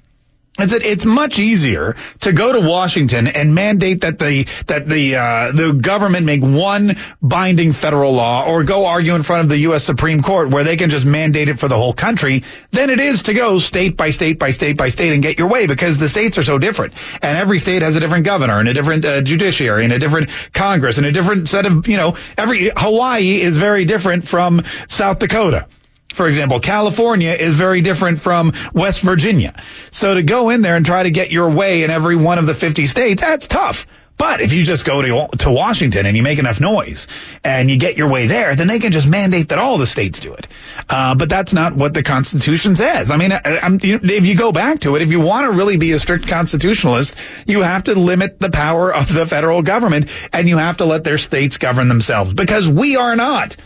It's 0.57 0.71
it's 0.71 1.03
much 1.03 1.37
easier 1.37 1.97
to 2.21 2.31
go 2.31 2.53
to 2.53 2.61
Washington 2.61 3.27
and 3.27 3.53
mandate 3.53 4.01
that 4.01 4.19
the 4.19 4.47
that 4.67 4.87
the 4.87 5.15
uh, 5.17 5.51
the 5.51 5.73
government 5.73 6.25
make 6.25 6.41
one 6.41 6.95
binding 7.21 7.73
federal 7.73 8.13
law, 8.13 8.45
or 8.47 8.63
go 8.63 8.85
argue 8.85 9.15
in 9.15 9.23
front 9.23 9.43
of 9.43 9.49
the 9.49 9.57
U.S. 9.59 9.83
Supreme 9.83 10.21
Court 10.21 10.51
where 10.51 10.63
they 10.63 10.77
can 10.77 10.89
just 10.89 11.05
mandate 11.05 11.49
it 11.49 11.59
for 11.59 11.67
the 11.67 11.75
whole 11.75 11.91
country, 11.91 12.43
than 12.71 12.89
it 12.89 13.01
is 13.01 13.23
to 13.23 13.33
go 13.33 13.59
state 13.59 13.97
by 13.97 14.11
state 14.11 14.39
by 14.39 14.51
state 14.51 14.77
by 14.77 14.87
state 14.87 15.11
and 15.11 15.21
get 15.21 15.37
your 15.37 15.49
way 15.49 15.67
because 15.67 15.97
the 15.97 16.07
states 16.07 16.37
are 16.37 16.43
so 16.43 16.57
different, 16.57 16.93
and 17.21 17.37
every 17.37 17.59
state 17.59 17.81
has 17.81 17.97
a 17.97 17.99
different 17.99 18.23
governor 18.23 18.57
and 18.57 18.69
a 18.69 18.73
different 18.73 19.03
uh, 19.03 19.21
judiciary 19.21 19.83
and 19.83 19.91
a 19.91 19.99
different 19.99 20.29
Congress 20.53 20.97
and 20.97 21.05
a 21.05 21.11
different 21.11 21.49
set 21.49 21.65
of 21.65 21.85
you 21.85 21.97
know 21.97 22.15
every 22.37 22.71
Hawaii 22.73 23.41
is 23.41 23.57
very 23.57 23.83
different 23.83 24.25
from 24.25 24.61
South 24.87 25.19
Dakota. 25.19 25.67
For 26.15 26.27
example, 26.27 26.61
California 26.61 27.33
is 27.33 27.53
very 27.53 27.81
different 27.81 28.21
from 28.21 28.53
West 28.73 29.01
Virginia. 29.01 29.61
So 29.91 30.13
to 30.13 30.23
go 30.23 30.49
in 30.49 30.61
there 30.61 30.77
and 30.77 30.85
try 30.85 31.03
to 31.03 31.11
get 31.11 31.29
your 31.29 31.49
way 31.49 31.83
in 31.83 31.91
every 31.91 32.15
one 32.15 32.39
of 32.39 32.45
the 32.45 32.55
50 32.55 32.85
states, 32.85 33.21
that's 33.21 33.47
tough. 33.47 33.85
But 34.17 34.39
if 34.39 34.53
you 34.53 34.63
just 34.63 34.85
go 34.85 35.01
to, 35.01 35.37
to 35.39 35.51
Washington 35.51 36.05
and 36.05 36.15
you 36.15 36.23
make 36.23 36.39
enough 36.39 36.61
noise 36.61 37.07
and 37.43 37.69
you 37.69 37.77
get 37.77 37.97
your 37.97 38.07
way 38.07 38.27
there, 38.27 38.55
then 38.55 38.67
they 38.67 38.79
can 38.79 38.93
just 38.93 39.07
mandate 39.07 39.49
that 39.49 39.59
all 39.59 39.77
the 39.77 39.85
states 39.85 40.21
do 40.21 40.33
it. 40.33 40.47
Uh, 40.89 41.15
but 41.15 41.27
that's 41.27 41.51
not 41.51 41.75
what 41.75 41.93
the 41.93 42.01
Constitution 42.01 42.77
says. 42.77 43.11
I 43.11 43.17
mean, 43.17 43.33
I, 43.33 43.41
I'm, 43.61 43.77
you, 43.83 43.99
if 44.01 44.25
you 44.25 44.37
go 44.37 44.53
back 44.53 44.79
to 44.81 44.95
it, 44.95 45.01
if 45.01 45.09
you 45.09 45.19
want 45.19 45.51
to 45.51 45.57
really 45.57 45.75
be 45.75 45.91
a 45.91 45.99
strict 45.99 46.29
constitutionalist, 46.29 47.17
you 47.45 47.61
have 47.61 47.83
to 47.85 47.95
limit 47.95 48.39
the 48.39 48.49
power 48.49 48.93
of 48.93 49.13
the 49.13 49.25
federal 49.25 49.61
government 49.61 50.09
and 50.31 50.47
you 50.47 50.57
have 50.59 50.77
to 50.77 50.85
let 50.85 51.03
their 51.03 51.17
states 51.17 51.57
govern 51.57 51.89
themselves 51.89 52.33
because 52.33 52.69
we 52.69 52.95
are 52.95 53.17
not 53.17 53.57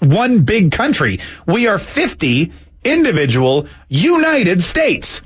one 0.00 0.42
big 0.42 0.72
country. 0.72 1.20
We 1.46 1.66
are 1.66 1.78
50 1.78 2.52
individual 2.84 3.68
United 3.88 4.62
States 4.62 5.22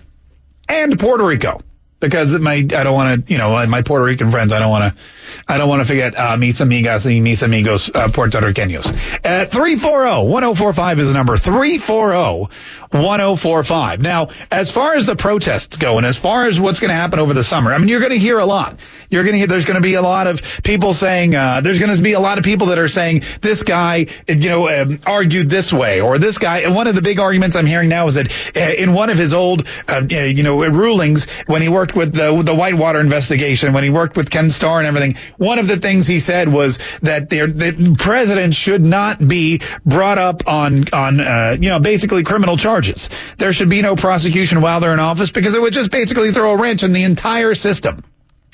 and 0.68 0.98
Puerto 0.98 1.24
Rico. 1.24 1.61
Because 2.00 2.33
my, 2.38 2.54
I 2.54 2.62
don't 2.62 2.94
want 2.94 3.26
to, 3.26 3.33
you 3.33 3.38
know, 3.38 3.66
my 3.66 3.83
Puerto 3.83 4.04
Rican 4.04 4.31
friends, 4.31 4.52
I 4.52 4.61
don't 4.61 4.70
want 4.70 4.94
to, 4.94 5.00
I 5.46 5.59
don't 5.59 5.68
want 5.68 5.81
to 5.81 5.85
forget, 5.85 6.18
uh, 6.18 6.37
mis 6.37 6.61
amigas 6.61 7.07
y 7.07 7.20
mis 7.20 7.42
amigos, 7.42 7.90
uh, 7.94 8.09
Puertorriqueños. 8.09 8.87
At 9.24 9.51
340-1045 9.51 11.01
is 11.01 11.09
the 11.09 11.14
number. 11.14 11.37
340-1045. 11.37 14.01
Now, 14.01 14.29
as 14.51 14.70
far 14.70 14.94
as 14.94 15.07
the 15.07 15.16
protests 15.16 15.77
go 15.77 15.98
and 15.98 16.07
as 16.07 16.16
far 16.16 16.46
as 16.46 16.59
what's 16.59 16.81
going 16.81 16.90
to 16.90 16.96
happen 16.96 17.18
over 17.18 17.35
the 17.35 17.44
summer, 17.44 17.72
I 17.72 17.79
mean, 17.79 17.88
you're 17.88 18.01
going 18.01 18.12
to 18.12 18.18
hear 18.18 18.38
a 18.38 18.46
lot. 18.46 18.79
You're 19.11 19.22
going 19.22 19.35
to 19.35 19.38
hear, 19.38 19.46
there's 19.46 19.64
going 19.64 19.77
to 19.77 19.81
be 19.81 19.94
a 19.94 20.03
lot 20.03 20.27
of 20.27 20.42
people 20.64 20.92
saying, 20.92 21.35
uh, 21.35 21.61
there's 21.61 21.79
going 21.79 21.94
to 21.94 22.03
be 22.03 22.12
a 22.12 22.20
lot 22.20 22.38
of 22.38 22.44
people 22.44 22.68
that 22.68 22.79
are 22.79 22.88
saying 22.88 23.22
this 23.40 23.62
guy, 23.62 24.07
you 24.27 24.51
know, 24.51 24.68
um, 24.68 25.01
argued 25.07 25.51
this 25.51 25.72
way 25.72 26.01
or 26.01 26.18
this 26.18 26.38
guy. 26.38 26.59
And 26.59 26.74
one 26.74 26.87
of 26.87 26.94
the 26.94 27.03
big 27.03 27.20
arguments 27.20 27.57
I'm 27.57 27.66
hearing 27.66 27.88
now 27.88 28.07
is 28.07 28.14
that 28.14 28.57
uh, 28.57 28.61
in 28.61 28.92
one 28.92 29.11
of 29.11 29.18
his 29.18 29.33
old, 29.33 29.66
uh, 29.88 30.03
you 30.09 30.42
know, 30.42 30.64
rulings 30.64 31.27
when 31.46 31.62
he 31.62 31.68
worked 31.68 31.94
with 31.94 32.14
the, 32.14 32.35
with 32.35 32.46
the 32.46 32.55
Whitewater 32.55 33.01
investigation, 33.01 33.72
when 33.72 33.85
he 33.85 33.90
worked 33.90 34.16
with 34.16 34.31
Ken 34.31 34.51
Starr 34.51 34.79
and 34.79 34.87
everything, 34.87 35.16
one 35.37 35.59
of 35.59 35.67
the 35.67 35.77
things 35.77 36.07
he 36.07 36.21
said 36.21 36.49
was 36.49 36.79
that 37.03 37.31
there, 37.31 37.47
that 37.47 37.97
presidents 37.99 38.57
should 38.57 38.85
not 38.85 39.27
be 39.27 39.61
brought 39.85 40.19
up 40.19 40.49
on, 40.49 40.85
on, 40.93 41.21
uh, 41.21 41.57
you 41.59 41.69
know, 41.69 41.81
basically 41.81 42.23
criminal 42.23 42.57
charges. 42.57 43.09
There 43.37 43.53
should 43.53 43.69
be 43.69 43.83
no 43.83 43.97
prosecution 43.97 44.61
while 44.61 44.81
they're 44.81 44.93
in 44.93 45.01
office 45.01 45.31
because 45.31 45.55
it 45.55 45.61
would 45.61 45.73
just 45.73 45.91
basically 45.91 46.33
throw 46.33 46.53
a 46.53 46.57
wrench 46.57 46.83
in 46.83 46.93
the 46.93 47.05
entire 47.05 47.55
system. 47.55 48.05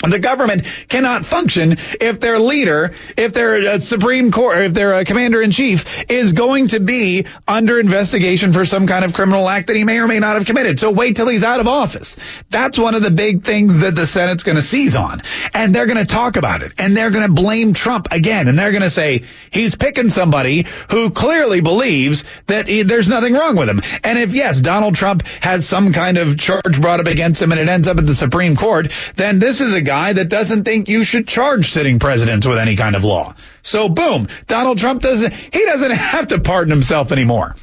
The 0.03 0.19
government 0.19 0.65
cannot 0.89 1.25
function 1.25 1.77
if 2.01 2.21
their 2.21 2.39
leader, 2.39 2.93
if 3.17 3.33
their 3.33 3.55
uh, 3.55 3.79
Supreme 3.79 4.33
Court, 4.33 4.59
if 4.59 4.73
their 4.75 4.93
uh, 4.93 5.05
commander 5.05 5.41
in 5.41 5.51
chief 5.51 6.11
is 6.11 6.33
going 6.33 6.69
to 6.69 6.81
be 6.81 7.27
under 7.47 7.81
investigation 7.81 8.53
for 8.53 8.65
some 8.65 8.87
kind 8.87 9.05
of 9.05 9.15
criminal 9.15 9.49
act 9.49 9.69
that 9.69 9.77
he 9.77 9.85
may 9.85 9.99
or 9.99 10.07
may 10.07 10.19
not 10.19 10.35
have 10.35 10.47
committed. 10.47 10.79
So 10.79 10.91
wait 10.91 11.17
till 11.17 11.29
he's 11.29 11.45
out 11.45 11.61
of 11.61 11.69
office. 11.69 12.17
That's 12.51 12.77
one 12.77 12.95
of 12.95 13.03
the 13.03 13.11
big 13.11 13.45
things 13.45 13.79
that 13.79 13.95
the 13.95 14.07
Senate's 14.07 14.43
going 14.43 14.57
to 14.57 14.63
seize 14.63 14.97
on. 14.97 15.23
And 15.55 15.75
they're 15.75 15.87
going 15.87 16.05
to 16.05 16.05
talk 16.05 16.37
about 16.37 16.63
it. 16.63 16.75
And 16.79 16.97
they're 16.97 17.11
going 17.11 17.27
to 17.27 17.33
blame 17.33 17.73
Trump 17.73 18.09
again. 18.11 18.49
And 18.49 18.59
they're 18.59 18.73
going 18.73 18.83
to 18.83 18.91
say 18.91 19.23
he's 19.51 19.75
picking 19.75 20.11
somebody 20.11 20.67
who 20.91 21.11
clearly 21.11 21.61
believes 21.61 22.25
that 22.47 22.67
he, 22.67 22.83
there's 22.83 23.09
nothing 23.09 23.33
wrong 23.33 23.57
with 23.57 23.69
him. 23.69 23.81
And 24.03 24.19
if 24.19 24.35
yes, 24.35 24.61
Donald 24.61 24.97
Trump 24.97 25.27
has 25.41 25.67
some 25.67 25.93
kind 25.93 26.19
of 26.19 26.37
charge 26.37 26.81
brought 26.81 27.01
up 27.01 27.07
against 27.07 27.41
him 27.41 27.53
and 27.53 27.61
it 27.61 27.69
ends 27.69 27.89
up 27.89 27.99
at 27.99 28.07
the 28.07 28.15
Supreme 28.15 28.57
Court, 28.57 28.93
then 29.15 29.39
this 29.39 29.61
is 29.61 29.73
a 29.73 29.84
guy 29.85 30.13
that 30.13 30.29
doesn't 30.29 30.65
think 30.65 30.89
you 30.89 31.05
should 31.05 31.29
charge 31.29 31.71
sitting 31.71 31.99
presidents 31.99 32.47
with 32.47 32.59
any 32.59 32.77
kind 32.77 32.97
of 32.97 33.05
law. 33.05 33.35
So 33.63 33.89
boom, 33.89 34.29
Donald 34.47 34.79
Trump 34.79 35.03
doesn't, 35.03 35.33
he 35.33 35.65
doesn't 35.65 35.91
have 35.93 36.29
to 36.29 36.41
pardon 36.41 36.71
himself 36.71 37.13
anymore. 37.13 37.55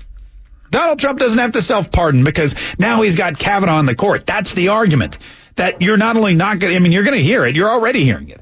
Donald 0.71 0.99
Trump 0.99 1.19
doesn't 1.19 1.39
have 1.39 1.51
to 1.51 1.62
self-pardon 1.62 2.23
because 2.23 2.55
now 2.79 3.01
he's 3.01 3.15
got 3.15 3.38
Kavanaugh 3.38 3.79
in 3.79 3.86
the 3.86 3.95
court. 3.95 4.25
That's 4.25 4.53
the 4.53 4.69
argument. 4.69 5.17
That 5.55 5.81
you're 5.81 5.97
not 5.97 6.15
only 6.15 6.34
not 6.34 6.60
going 6.60 6.71
to, 6.71 6.77
I 6.77 6.79
mean, 6.79 6.93
you're 6.93 7.03
going 7.03 7.17
to 7.17 7.23
hear 7.23 7.45
it. 7.45 7.57
You're 7.57 7.69
already 7.69 8.05
hearing 8.05 8.29
it. 8.29 8.39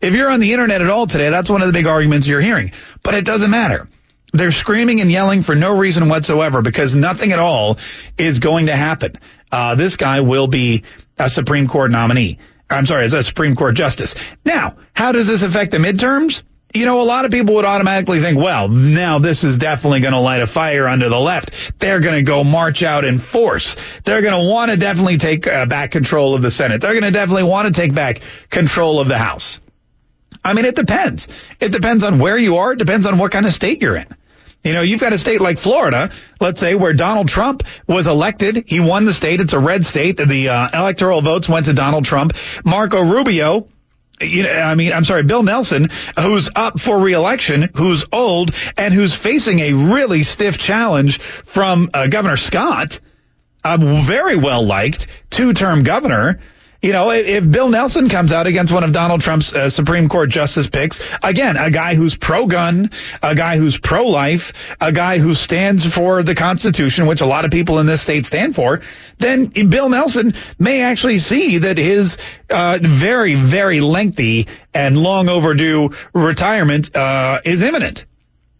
If 0.00 0.14
you're 0.14 0.30
on 0.30 0.40
the 0.40 0.52
internet 0.52 0.80
at 0.80 0.88
all 0.88 1.06
today, 1.06 1.28
that's 1.28 1.50
one 1.50 1.60
of 1.60 1.66
the 1.66 1.74
big 1.74 1.86
arguments 1.86 2.26
you're 2.26 2.40
hearing. 2.40 2.72
But 3.02 3.14
it 3.14 3.26
doesn't 3.26 3.50
matter. 3.50 3.88
They're 4.32 4.50
screaming 4.50 5.00
and 5.02 5.12
yelling 5.12 5.42
for 5.42 5.54
no 5.54 5.76
reason 5.76 6.08
whatsoever 6.08 6.62
because 6.62 6.96
nothing 6.96 7.32
at 7.32 7.38
all 7.38 7.78
is 8.18 8.38
going 8.38 8.66
to 8.66 8.76
happen. 8.76 9.18
Uh, 9.52 9.74
this 9.74 9.96
guy 9.96 10.22
will 10.22 10.46
be 10.46 10.84
a 11.18 11.28
Supreme 11.28 11.68
Court 11.68 11.90
nominee. 11.90 12.38
I'm 12.68 12.86
sorry, 12.86 13.04
as 13.04 13.12
a 13.12 13.22
Supreme 13.22 13.54
Court 13.54 13.74
justice. 13.74 14.14
Now, 14.44 14.76
how 14.92 15.12
does 15.12 15.26
this 15.26 15.42
affect 15.42 15.70
the 15.70 15.78
midterms? 15.78 16.42
You 16.74 16.84
know, 16.84 17.00
a 17.00 17.04
lot 17.04 17.24
of 17.24 17.30
people 17.30 17.54
would 17.54 17.64
automatically 17.64 18.20
think, 18.20 18.38
well, 18.38 18.68
now 18.68 19.18
this 19.18 19.44
is 19.44 19.56
definitely 19.56 20.00
going 20.00 20.12
to 20.12 20.20
light 20.20 20.42
a 20.42 20.46
fire 20.46 20.86
under 20.88 21.08
the 21.08 21.18
left. 21.18 21.78
They're 21.78 22.00
going 22.00 22.16
to 22.16 22.22
go 22.22 22.42
march 22.44 22.82
out 22.82 23.04
in 23.04 23.18
force. 23.18 23.76
They're 24.04 24.20
going 24.20 24.38
to 24.38 24.50
want 24.50 24.72
to 24.72 24.76
definitely 24.76 25.18
take 25.18 25.46
uh, 25.46 25.66
back 25.66 25.92
control 25.92 26.34
of 26.34 26.42
the 26.42 26.50
Senate. 26.50 26.80
They're 26.80 26.92
going 26.92 27.04
to 27.04 27.12
definitely 27.12 27.44
want 27.44 27.72
to 27.72 27.80
take 27.80 27.94
back 27.94 28.20
control 28.50 29.00
of 29.00 29.08
the 29.08 29.16
House. 29.16 29.60
I 30.44 30.52
mean, 30.52 30.64
it 30.64 30.74
depends. 30.74 31.28
It 31.60 31.72
depends 31.72 32.04
on 32.04 32.18
where 32.18 32.36
you 32.36 32.56
are. 32.56 32.72
It 32.72 32.78
depends 32.78 33.06
on 33.06 33.16
what 33.18 33.32
kind 33.32 33.46
of 33.46 33.52
state 33.52 33.80
you're 33.80 33.96
in. 33.96 34.15
You 34.66 34.72
know, 34.72 34.82
you've 34.82 35.00
got 35.00 35.12
a 35.12 35.18
state 35.18 35.40
like 35.40 35.58
Florida, 35.58 36.10
let's 36.40 36.58
say, 36.58 36.74
where 36.74 36.92
Donald 36.92 37.28
Trump 37.28 37.62
was 37.86 38.08
elected. 38.08 38.64
He 38.66 38.80
won 38.80 39.04
the 39.04 39.14
state. 39.14 39.40
It's 39.40 39.52
a 39.52 39.60
red 39.60 39.86
state. 39.86 40.16
The 40.16 40.48
uh, 40.48 40.80
electoral 40.80 41.22
votes 41.22 41.48
went 41.48 41.66
to 41.66 41.72
Donald 41.72 42.04
Trump. 42.04 42.32
Marco 42.64 43.00
Rubio, 43.04 43.68
you 44.20 44.42
know, 44.42 44.50
I 44.50 44.74
mean, 44.74 44.92
I'm 44.92 45.04
sorry, 45.04 45.22
Bill 45.22 45.44
Nelson, 45.44 45.90
who's 46.18 46.50
up 46.56 46.80
for 46.80 46.98
reelection, 46.98 47.70
who's 47.76 48.06
old, 48.10 48.50
and 48.76 48.92
who's 48.92 49.14
facing 49.14 49.60
a 49.60 49.72
really 49.72 50.24
stiff 50.24 50.58
challenge 50.58 51.20
from 51.20 51.88
uh, 51.94 52.08
Governor 52.08 52.36
Scott, 52.36 52.98
a 53.62 53.78
very 53.78 54.36
well 54.36 54.66
liked 54.66 55.06
two 55.30 55.52
term 55.52 55.84
governor. 55.84 56.40
You 56.82 56.92
know, 56.92 57.10
if, 57.10 57.50
Bill 57.50 57.68
Nelson 57.68 58.08
comes 58.08 58.32
out 58.32 58.46
against 58.46 58.72
one 58.72 58.84
of 58.84 58.92
Donald 58.92 59.20
Trump's 59.20 59.52
uh, 59.52 59.70
Supreme 59.70 60.08
Court 60.08 60.30
justice 60.30 60.68
picks, 60.68 61.00
again, 61.22 61.56
a 61.56 61.70
guy 61.70 61.94
who's 61.94 62.16
pro-gun, 62.16 62.90
a 63.22 63.34
guy 63.34 63.56
who's 63.56 63.78
pro-life, 63.78 64.76
a 64.80 64.92
guy 64.92 65.18
who 65.18 65.34
stands 65.34 65.86
for 65.86 66.22
the 66.22 66.34
Constitution, 66.34 67.06
which 67.06 67.20
a 67.20 67.26
lot 67.26 67.44
of 67.44 67.50
people 67.50 67.78
in 67.78 67.86
this 67.86 68.02
state 68.02 68.26
stand 68.26 68.54
for, 68.54 68.82
then 69.18 69.46
Bill 69.46 69.88
Nelson 69.88 70.34
may 70.58 70.82
actually 70.82 71.18
see 71.18 71.58
that 71.58 71.78
his 71.78 72.18
uh, 72.50 72.78
very, 72.80 73.34
very 73.34 73.80
lengthy 73.80 74.46
and 74.74 74.98
long 74.98 75.28
overdue 75.28 75.90
retirement 76.12 76.94
uh, 76.94 77.40
is 77.44 77.62
imminent. 77.62 78.04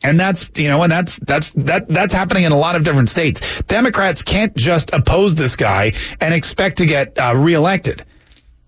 And 0.02 0.20
that's, 0.20 0.50
you 0.56 0.68
know, 0.68 0.82
and 0.82 0.92
that's, 0.92 1.18
that's, 1.18 1.50
that, 1.52 1.88
that's 1.88 2.14
happening 2.14 2.44
in 2.44 2.52
a 2.52 2.58
lot 2.58 2.76
of 2.76 2.84
different 2.84 3.08
states. 3.08 3.62
Democrats 3.62 4.22
can't 4.22 4.54
just 4.54 4.92
oppose 4.92 5.34
this 5.34 5.56
guy 5.56 5.92
and 6.20 6.34
expect 6.34 6.78
to 6.78 6.86
get 6.86 7.18
uh, 7.18 7.34
reelected. 7.34 8.04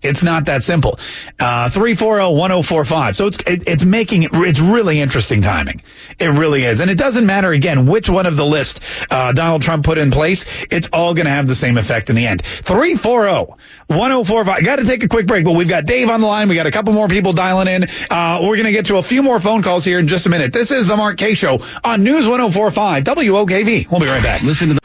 It's 0.01 0.23
not 0.23 0.45
that 0.45 0.63
simple. 0.63 0.97
Uh, 1.39 1.69
340-1045. 1.69 3.15
So 3.15 3.27
it's, 3.27 3.37
it, 3.45 3.63
it's 3.67 3.85
making 3.85 4.23
it, 4.23 4.31
it's 4.33 4.59
really 4.59 4.99
interesting 4.99 5.41
timing. 5.41 5.81
It 6.19 6.27
really 6.27 6.65
is. 6.65 6.81
And 6.81 6.91
it 6.91 6.97
doesn't 6.97 7.25
matter 7.25 7.49
again 7.51 7.85
which 7.85 8.09
one 8.09 8.25
of 8.25 8.35
the 8.35 8.45
list, 8.45 8.81
uh, 9.09 9.31
Donald 9.31 9.61
Trump 9.61 9.85
put 9.85 9.97
in 9.97 10.11
place. 10.11 10.45
It's 10.69 10.89
all 10.91 11.13
going 11.13 11.27
to 11.27 11.31
have 11.31 11.47
the 11.47 11.55
same 11.55 11.77
effect 11.77 12.09
in 12.09 12.17
the 12.17 12.27
end. 12.27 12.43
340-1045. 12.43 14.65
Got 14.65 14.75
to 14.77 14.85
take 14.85 15.03
a 15.03 15.07
quick 15.07 15.27
break, 15.27 15.45
but 15.45 15.53
we've 15.53 15.69
got 15.69 15.85
Dave 15.85 16.09
on 16.09 16.19
the 16.19 16.27
line. 16.27 16.49
We 16.49 16.55
got 16.55 16.67
a 16.67 16.71
couple 16.71 16.91
more 16.93 17.07
people 17.07 17.31
dialing 17.31 17.69
in. 17.69 17.85
Uh, 18.09 18.39
we're 18.41 18.57
going 18.57 18.65
to 18.65 18.73
get 18.73 18.87
to 18.87 18.97
a 18.97 19.03
few 19.03 19.23
more 19.23 19.39
phone 19.39 19.63
calls 19.63 19.85
here 19.85 19.97
in 19.97 20.09
just 20.09 20.25
a 20.25 20.29
minute. 20.29 20.51
This 20.51 20.71
is 20.71 20.87
the 20.87 20.97
Mark 20.97 21.17
Kaye 21.17 21.35
Show 21.35 21.59
on 21.85 22.03
News 22.03 22.27
1045 22.27 23.05
WOKV. 23.05 23.89
We'll 23.89 24.01
be 24.01 24.07
right 24.07 24.21
back. 24.21 24.43
Listen 24.43 24.67
to 24.69 24.73
the 24.73 24.79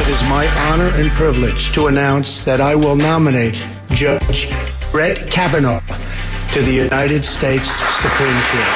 It 0.00 0.08
is 0.08 0.20
my 0.28 0.46
honor 0.70 0.90
and 0.94 1.10
privilege 1.12 1.72
to 1.72 1.86
announce 1.86 2.42
that 2.42 2.60
I 2.60 2.74
will 2.74 2.96
nominate 2.96 3.66
Judge 3.90 4.50
Brett 4.92 5.30
Kavanaugh 5.30 5.80
to 6.52 6.62
the 6.62 6.72
United 6.72 7.24
States 7.24 7.70
Supreme 7.70 8.40
Court. 8.50 8.68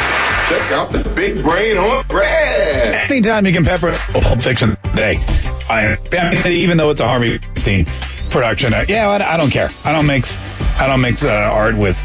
Check 0.48 0.72
out 0.72 0.90
the 0.90 1.10
big 1.14 1.42
brain 1.42 1.78
on 1.78 2.06
bread. 2.06 3.10
Anytime 3.10 3.46
you 3.46 3.52
can 3.52 3.64
pepper 3.64 3.92
Pulp 3.92 4.42
Fiction 4.42 4.76
today, 4.82 5.16
I, 5.68 5.96
I 6.12 6.34
mean, 6.34 6.46
even 6.52 6.76
though 6.76 6.90
it's 6.90 7.00
a 7.00 7.08
Harvey 7.08 7.38
Weinstein 7.38 7.86
production, 8.30 8.74
uh, 8.74 8.84
yeah, 8.88 9.08
I, 9.08 9.34
I 9.34 9.36
don't 9.36 9.50
care. 9.50 9.70
I 9.84 9.92
don't 9.92 10.06
mix, 10.06 10.36
I 10.78 10.86
don't 10.86 11.00
mix 11.00 11.24
uh, 11.24 11.30
art 11.30 11.76
with 11.76 11.98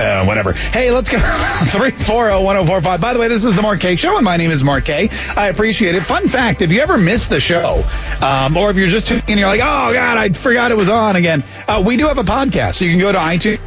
uh, 0.00 0.24
whatever. 0.24 0.52
Hey, 0.52 0.90
let's 0.90 1.10
go. 1.10 1.18
340-1045. 1.18 3.00
By 3.00 3.12
the 3.12 3.18
way, 3.18 3.28
this 3.28 3.44
is 3.44 3.56
the 3.56 3.62
Mark 3.62 3.80
Kaye 3.80 3.96
Show, 3.96 4.16
and 4.16 4.24
my 4.24 4.36
name 4.36 4.50
is 4.50 4.62
Mark 4.62 4.84
Kaye. 4.84 5.08
I 5.36 5.48
appreciate 5.48 5.94
it. 5.96 6.02
Fun 6.02 6.28
fact, 6.28 6.62
if 6.62 6.70
you 6.70 6.80
ever 6.80 6.96
miss 6.96 7.28
the 7.28 7.40
show, 7.40 7.84
um, 8.22 8.56
or 8.56 8.70
if 8.70 8.76
you're 8.76 8.88
just 8.88 9.08
tuning 9.08 9.24
in 9.24 9.30
and 9.32 9.40
you're 9.40 9.48
like, 9.48 9.60
oh, 9.60 9.92
God, 9.92 10.16
I 10.16 10.28
forgot 10.30 10.70
it 10.70 10.76
was 10.76 10.88
on 10.88 11.16
again, 11.16 11.42
uh, 11.66 11.82
we 11.84 11.96
do 11.96 12.06
have 12.06 12.18
a 12.18 12.22
podcast. 12.22 12.76
So 12.76 12.84
you 12.84 12.92
can 12.92 13.00
go 13.00 13.10
to 13.10 13.18
iTunes, 13.18 13.58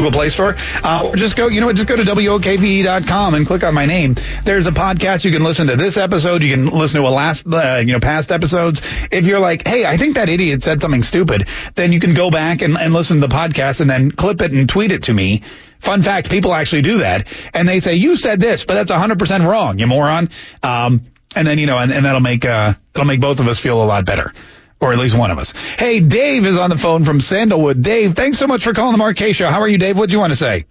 Google 0.00 0.12
Play 0.12 0.30
Store, 0.30 0.56
uh, 0.82 1.08
or 1.08 1.16
just 1.16 1.36
go, 1.36 1.48
you 1.48 1.60
know 1.60 1.66
what, 1.66 1.76
just 1.76 1.86
go 1.86 1.94
to 1.94 2.02
WOKVE.com 2.02 3.34
and 3.34 3.46
click 3.46 3.62
on 3.64 3.74
my 3.74 3.84
name. 3.84 4.14
There's 4.44 4.66
a 4.66 4.70
podcast. 4.70 5.26
You 5.26 5.30
can 5.30 5.44
listen 5.44 5.66
to 5.66 5.76
this 5.76 5.98
episode. 5.98 6.42
You 6.42 6.54
can 6.54 6.66
listen 6.68 7.02
to 7.02 7.06
a 7.06 7.10
last, 7.10 7.46
uh, 7.46 7.82
you 7.84 7.92
know, 7.92 8.00
past 8.00 8.32
episodes. 8.32 8.80
If 9.12 9.26
you're 9.26 9.40
like, 9.40 9.68
hey, 9.68 9.84
I 9.84 9.98
think 9.98 10.14
that 10.14 10.30
idiot 10.30 10.62
said 10.62 10.80
something 10.80 11.02
stupid, 11.02 11.48
then 11.74 11.92
you 11.92 12.00
can 12.00 12.14
go 12.14 12.30
back 12.30 12.62
and, 12.62 12.78
and 12.78 12.94
listen 12.94 13.20
to 13.20 13.26
the 13.26 13.34
podcast 13.34 13.82
and 13.82 13.90
then 13.90 14.10
clip 14.10 14.40
it 14.40 14.52
and 14.52 14.66
tweet 14.66 14.90
it 14.90 15.02
to 15.04 15.12
me. 15.12 15.42
Fun 15.80 16.02
fact, 16.02 16.30
people 16.30 16.54
actually 16.54 16.82
do 16.82 16.98
that. 16.98 17.28
And 17.52 17.68
they 17.68 17.80
say, 17.80 17.96
you 17.96 18.16
said 18.16 18.40
this, 18.40 18.64
but 18.64 18.74
that's 18.74 18.90
100% 18.90 19.46
wrong, 19.46 19.78
you 19.78 19.86
moron. 19.86 20.30
Um, 20.62 21.04
and 21.36 21.46
then, 21.46 21.58
you 21.58 21.66
know, 21.66 21.76
and, 21.76 21.92
and 21.92 22.06
that'll 22.06 22.20
make, 22.20 22.46
uh, 22.46 22.72
that'll 22.94 23.06
make 23.06 23.20
both 23.20 23.38
of 23.38 23.48
us 23.48 23.58
feel 23.58 23.82
a 23.82 23.84
lot 23.84 24.06
better. 24.06 24.32
Or 24.80 24.92
at 24.92 24.98
least 24.98 25.16
one 25.16 25.30
of 25.30 25.38
us. 25.38 25.52
Hey, 25.52 26.00
Dave 26.00 26.46
is 26.46 26.56
on 26.56 26.70
the 26.70 26.78
phone 26.78 27.04
from 27.04 27.20
Sandalwood. 27.20 27.82
Dave, 27.82 28.14
thanks 28.14 28.38
so 28.38 28.46
much 28.46 28.64
for 28.64 28.72
calling 28.72 28.92
the 28.92 28.98
Mark 28.98 29.18
Show. 29.18 29.48
How 29.48 29.60
are 29.60 29.68
you, 29.68 29.76
Dave? 29.76 29.98
What 29.98 30.08
do 30.08 30.14
you 30.14 30.18
want 30.20 30.32
to 30.32 30.38
say? 30.38 30.64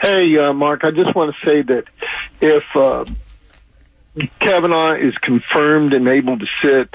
Hey, 0.00 0.36
uh, 0.38 0.52
Mark, 0.52 0.84
I 0.84 0.90
just 0.90 1.16
want 1.16 1.34
to 1.34 1.46
say 1.46 1.62
that 1.62 1.84
if 2.40 2.62
uh, 2.76 3.04
Kavanaugh 4.40 4.94
is 4.94 5.14
confirmed 5.22 5.92
and 5.92 6.06
able 6.08 6.38
to 6.38 6.46
sit 6.62 6.90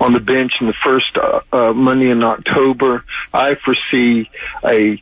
on 0.00 0.12
the 0.12 0.20
bench 0.20 0.52
in 0.60 0.66
the 0.66 0.74
first 0.84 1.16
uh, 1.16 1.40
uh, 1.52 1.72
Monday 1.72 2.10
in 2.10 2.22
October, 2.22 3.04
I 3.32 3.52
foresee 3.64 4.28
a 4.64 5.00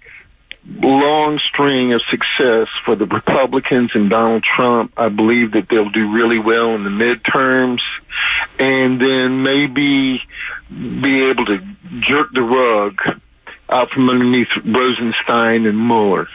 long 0.66 1.40
string 1.49 1.92
of 1.92 2.03
success 2.11 2.68
for 2.85 2.96
the 2.96 3.07
Republicans 3.07 3.90
and 3.94 4.11
Donald 4.11 4.44
Trump. 4.44 4.92
I 4.96 5.09
believe 5.09 5.53
that 5.53 5.68
they'll 5.68 5.90
do 5.90 6.12
really 6.12 6.38
well 6.38 6.75
in 6.75 6.85
the 6.85 6.90
midterms 6.90 7.81
and 8.59 9.01
then 9.01 9.42
maybe 9.42 10.20
be 10.68 11.31
able 11.31 11.46
to 11.46 11.59
jerk 12.01 12.29
the 12.33 12.42
rug 12.42 12.99
out 13.68 13.90
from 13.90 14.11
underneath 14.11 14.49
Rosenstein 14.64 15.66
and 15.66 15.79
Mueller. 15.79 16.29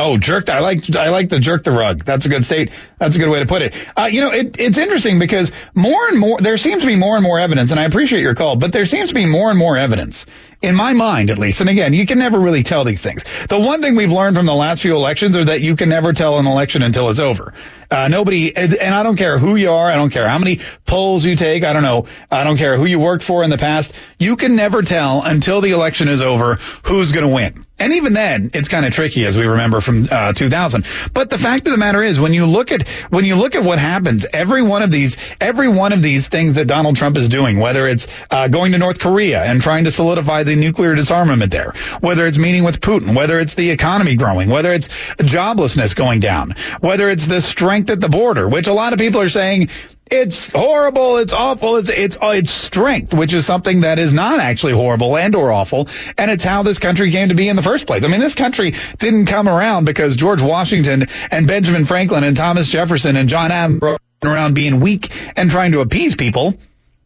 Oh, 0.00 0.16
jerked. 0.16 0.48
I 0.48 0.60
like, 0.60 0.94
I 0.94 1.08
like 1.08 1.28
the 1.28 1.40
jerk 1.40 1.64
the 1.64 1.72
rug. 1.72 2.04
That's 2.04 2.24
a 2.24 2.28
good 2.28 2.44
state. 2.44 2.70
That's 3.00 3.16
a 3.16 3.18
good 3.18 3.28
way 3.28 3.40
to 3.40 3.46
put 3.46 3.62
it. 3.62 3.74
Uh, 3.98 4.04
you 4.04 4.20
know, 4.20 4.30
it, 4.30 4.60
it's 4.60 4.78
interesting 4.78 5.18
because 5.18 5.50
more 5.74 6.06
and 6.06 6.20
more, 6.20 6.38
there 6.38 6.56
seems 6.56 6.82
to 6.82 6.86
be 6.86 6.94
more 6.94 7.16
and 7.16 7.24
more 7.24 7.40
evidence, 7.40 7.72
and 7.72 7.80
I 7.80 7.84
appreciate 7.84 8.20
your 8.20 8.36
call, 8.36 8.54
but 8.54 8.70
there 8.70 8.86
seems 8.86 9.08
to 9.08 9.14
be 9.14 9.26
more 9.26 9.50
and 9.50 9.58
more 9.58 9.76
evidence 9.76 10.24
in 10.60 10.74
my 10.74 10.92
mind 10.92 11.30
at 11.30 11.38
least. 11.38 11.60
And 11.60 11.70
again, 11.70 11.92
you 11.92 12.06
can 12.06 12.18
never 12.18 12.38
really 12.38 12.62
tell 12.62 12.84
these 12.84 13.02
things. 13.02 13.22
The 13.48 13.58
one 13.58 13.80
thing 13.80 13.96
we've 13.96 14.12
learned 14.12 14.36
from 14.36 14.46
the 14.46 14.54
last 14.54 14.82
few 14.82 14.96
elections 14.96 15.36
are 15.36 15.44
that 15.44 15.60
you 15.60 15.76
can 15.76 15.88
never 15.88 16.12
tell 16.12 16.38
an 16.38 16.46
election 16.46 16.82
until 16.82 17.10
it's 17.10 17.20
over. 17.20 17.52
Uh, 17.90 18.08
nobody, 18.08 18.54
and, 18.54 18.74
and 18.74 18.94
I 18.94 19.02
don't 19.02 19.16
care 19.16 19.38
who 19.38 19.56
you 19.56 19.70
are. 19.70 19.90
I 19.90 19.96
don't 19.96 20.10
care 20.10 20.28
how 20.28 20.38
many 20.38 20.60
polls 20.84 21.24
you 21.24 21.36
take. 21.36 21.64
I 21.64 21.72
don't 21.72 21.82
know. 21.82 22.06
I 22.30 22.44
don't 22.44 22.58
care 22.58 22.76
who 22.76 22.84
you 22.84 22.98
worked 22.98 23.22
for 23.22 23.44
in 23.44 23.50
the 23.50 23.58
past. 23.58 23.92
You 24.18 24.36
can 24.36 24.56
never 24.56 24.82
tell 24.82 25.22
until 25.22 25.60
the 25.60 25.70
election 25.70 26.08
is 26.08 26.20
over 26.20 26.56
who's 26.82 27.12
going 27.12 27.26
to 27.26 27.32
win. 27.32 27.64
And 27.80 27.92
even 27.92 28.12
then, 28.12 28.50
it's 28.54 28.66
kind 28.66 28.84
of 28.84 28.92
tricky, 28.92 29.24
as 29.24 29.38
we 29.38 29.44
remember 29.44 29.80
from 29.80 30.08
uh, 30.10 30.32
2000. 30.32 30.84
But 31.14 31.30
the 31.30 31.38
fact 31.38 31.66
of 31.68 31.72
the 31.72 31.78
matter 31.78 32.02
is, 32.02 32.18
when 32.18 32.34
you 32.34 32.44
look 32.44 32.72
at 32.72 32.88
when 33.10 33.24
you 33.24 33.36
look 33.36 33.54
at 33.54 33.62
what 33.62 33.78
happens, 33.78 34.26
every 34.32 34.62
one 34.62 34.82
of 34.82 34.90
these 34.90 35.16
every 35.40 35.68
one 35.68 35.92
of 35.92 36.02
these 36.02 36.26
things 36.26 36.56
that 36.56 36.66
Donald 36.66 36.96
Trump 36.96 37.16
is 37.16 37.28
doing, 37.28 37.58
whether 37.60 37.86
it's 37.86 38.08
uh, 38.32 38.48
going 38.48 38.72
to 38.72 38.78
North 38.78 38.98
Korea 38.98 39.44
and 39.44 39.62
trying 39.62 39.84
to 39.84 39.92
solidify 39.92 40.42
the 40.48 40.56
nuclear 40.56 40.94
disarmament 40.94 41.52
there, 41.52 41.72
whether 42.00 42.26
it's 42.26 42.38
meeting 42.38 42.64
with 42.64 42.80
Putin, 42.80 43.14
whether 43.14 43.38
it's 43.38 43.54
the 43.54 43.70
economy 43.70 44.16
growing, 44.16 44.48
whether 44.48 44.72
it's 44.72 44.88
joblessness 44.88 45.94
going 45.94 46.20
down, 46.20 46.54
whether 46.80 47.08
it's 47.08 47.26
the 47.26 47.40
strength 47.40 47.90
at 47.90 48.00
the 48.00 48.08
border, 48.08 48.48
which 48.48 48.66
a 48.66 48.72
lot 48.72 48.92
of 48.92 48.98
people 48.98 49.20
are 49.20 49.28
saying 49.28 49.68
it's 50.10 50.50
horrible. 50.50 51.18
It's 51.18 51.32
awful. 51.32 51.76
It's 51.76 51.90
it's 51.90 52.16
uh, 52.16 52.32
it's 52.34 52.50
strength, 52.50 53.12
which 53.12 53.34
is 53.34 53.44
something 53.44 53.80
that 53.80 53.98
is 53.98 54.12
not 54.12 54.40
actually 54.40 54.72
horrible 54.72 55.16
and 55.16 55.34
or 55.34 55.52
awful, 55.52 55.88
and 56.16 56.30
it's 56.30 56.44
how 56.44 56.62
this 56.62 56.78
country 56.78 57.10
came 57.10 57.28
to 57.28 57.34
be 57.34 57.48
in 57.48 57.56
the 57.56 57.62
first 57.62 57.86
place. 57.86 58.04
I 58.04 58.08
mean, 58.08 58.20
this 58.20 58.34
country 58.34 58.72
didn't 58.98 59.26
come 59.26 59.48
around 59.48 59.84
because 59.84 60.16
George 60.16 60.40
Washington 60.40 61.06
and 61.30 61.46
Benjamin 61.46 61.84
Franklin 61.84 62.24
and 62.24 62.36
Thomas 62.36 62.68
Jefferson 62.68 63.16
and 63.16 63.28
John 63.28 63.50
Adams 63.50 63.80
were 63.80 63.98
around 64.24 64.54
being 64.54 64.80
weak 64.80 65.12
and 65.36 65.50
trying 65.50 65.72
to 65.72 65.80
appease 65.80 66.16
people. 66.16 66.54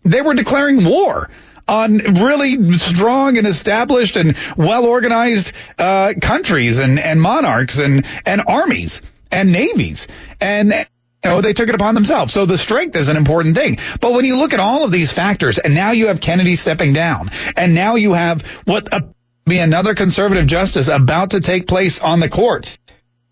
They 0.04 0.22
were 0.22 0.34
declaring 0.34 0.84
war 0.84 1.28
on 1.68 1.98
really 1.98 2.76
strong 2.78 3.38
and 3.38 3.46
established 3.46 4.16
and 4.16 4.36
well 4.56 4.84
organized 4.84 5.52
uh, 5.78 6.14
countries 6.20 6.78
and 6.78 6.98
and 6.98 7.20
monarchs 7.20 7.78
and 7.78 8.06
and 8.26 8.42
armies 8.46 9.00
and 9.30 9.52
navies 9.52 10.08
and 10.40 10.86
you 11.24 11.30
know, 11.30 11.40
they 11.40 11.52
took 11.52 11.68
it 11.68 11.74
upon 11.74 11.94
themselves. 11.94 12.32
So 12.32 12.46
the 12.46 12.58
strength 12.58 12.96
is 12.96 13.08
an 13.08 13.16
important 13.16 13.56
thing. 13.56 13.78
But 14.00 14.12
when 14.12 14.24
you 14.24 14.36
look 14.36 14.54
at 14.54 14.60
all 14.60 14.82
of 14.82 14.90
these 14.90 15.12
factors, 15.12 15.58
and 15.58 15.72
now 15.72 15.92
you 15.92 16.08
have 16.08 16.20
Kennedy 16.20 16.56
stepping 16.56 16.92
down, 16.92 17.30
and 17.56 17.76
now 17.76 17.94
you 17.94 18.12
have 18.12 18.42
what 18.64 18.92
a, 18.92 19.08
be 19.44 19.58
another 19.58 19.94
conservative 19.94 20.46
justice 20.46 20.88
about 20.88 21.30
to 21.30 21.40
take 21.40 21.68
place 21.68 22.00
on 22.00 22.18
the 22.18 22.28
court. 22.28 22.76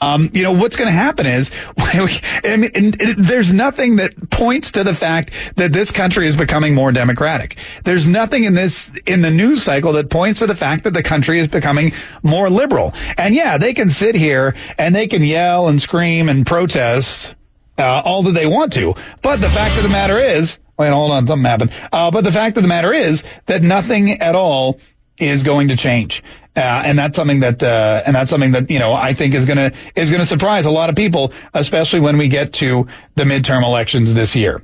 Um, 0.01 0.31
you 0.33 0.43
know, 0.43 0.53
what's 0.53 0.77
going 0.77 0.89
to 0.89 0.93
happen 0.93 1.27
is, 1.27 1.51
I 1.77 2.57
mean, 2.57 2.93
there's 3.19 3.53
nothing 3.53 3.97
that 3.97 4.31
points 4.31 4.73
to 4.73 4.85
the 4.85 4.95
fact 4.95 5.57
that 5.57 5.73
this 5.73 5.91
country 5.91 6.27
is 6.27 6.37
becoming 6.37 6.75
more 6.75 6.91
democratic. 6.91 7.57
There's 7.85 8.07
nothing 8.07 8.45
in 8.45 8.55
this, 8.55 8.91
in 9.07 9.21
the 9.21 9.31
news 9.31 9.63
cycle 9.63 9.93
that 9.95 10.09
points 10.09 10.41
to 10.41 10.47
the 10.47 10.55
fact 10.55 10.85
that 10.85 10.93
the 10.93 11.03
country 11.03 11.39
is 11.39 11.49
becoming 11.49 11.93
more 12.23 12.49
liberal. 12.49 12.95
And 13.19 13.35
yeah, 13.35 13.59
they 13.59 13.75
can 13.75 13.91
sit 13.91 14.15
here 14.15 14.55
and 14.79 14.95
they 14.95 15.07
can 15.07 15.23
yell 15.23 15.69
and 15.69 15.81
scream 15.81 16.29
and 16.29 16.47
protest 16.47 17.35
uh, 17.77 18.03
all 18.05 18.23
that 18.25 18.33
they 18.33 18.47
want 18.47 18.73
to. 18.75 18.95
But 19.23 19.41
the 19.41 19.51
fact 19.51 19.77
of 19.77 19.83
the 19.83 19.89
matter 19.89 20.19
is, 20.19 20.59
wait, 20.79 20.91
hold 20.91 21.13
on, 21.13 21.27
something 21.27 21.45
happened. 21.45 21.73
Uh, 21.93 22.11
but 22.11 22.25
the 22.25 22.33
fact 22.33 22.57
of 22.57 22.63
the 22.63 22.69
matter 22.69 22.93
is 22.93 23.23
that 23.47 23.63
nothing 23.63 24.11
at 24.11 24.35
all 24.35 24.81
is 25.19 25.43
going 25.43 25.69
to 25.69 25.77
change. 25.77 26.23
Uh, 26.57 26.61
and 26.61 26.99
that's 26.99 27.17
something 27.17 27.41
that, 27.41 27.63
uh, 27.63 28.03
and 28.05 28.17
that's 28.17 28.31
something 28.31 28.53
that, 28.53 28.71
you 28.71 28.81
know, 28.81 28.93
I 28.93 29.15
think 29.15 29.35
is 29.35 29.45
gonna, 29.45 29.73
is 29.95 30.11
gonna 30.11 30.27
surprise 30.27 30.67
a 30.67 30.71
lot 30.71 30.91
of 30.91 30.97
people, 30.97 31.33
especially 31.55 32.01
when 32.01 32.19
we 32.19 32.29
get 32.29 32.55
to 32.55 32.89
the 33.15 33.25
midterm 33.25 33.63
elections 33.63 34.15
this 34.15 34.35
year. 34.35 34.61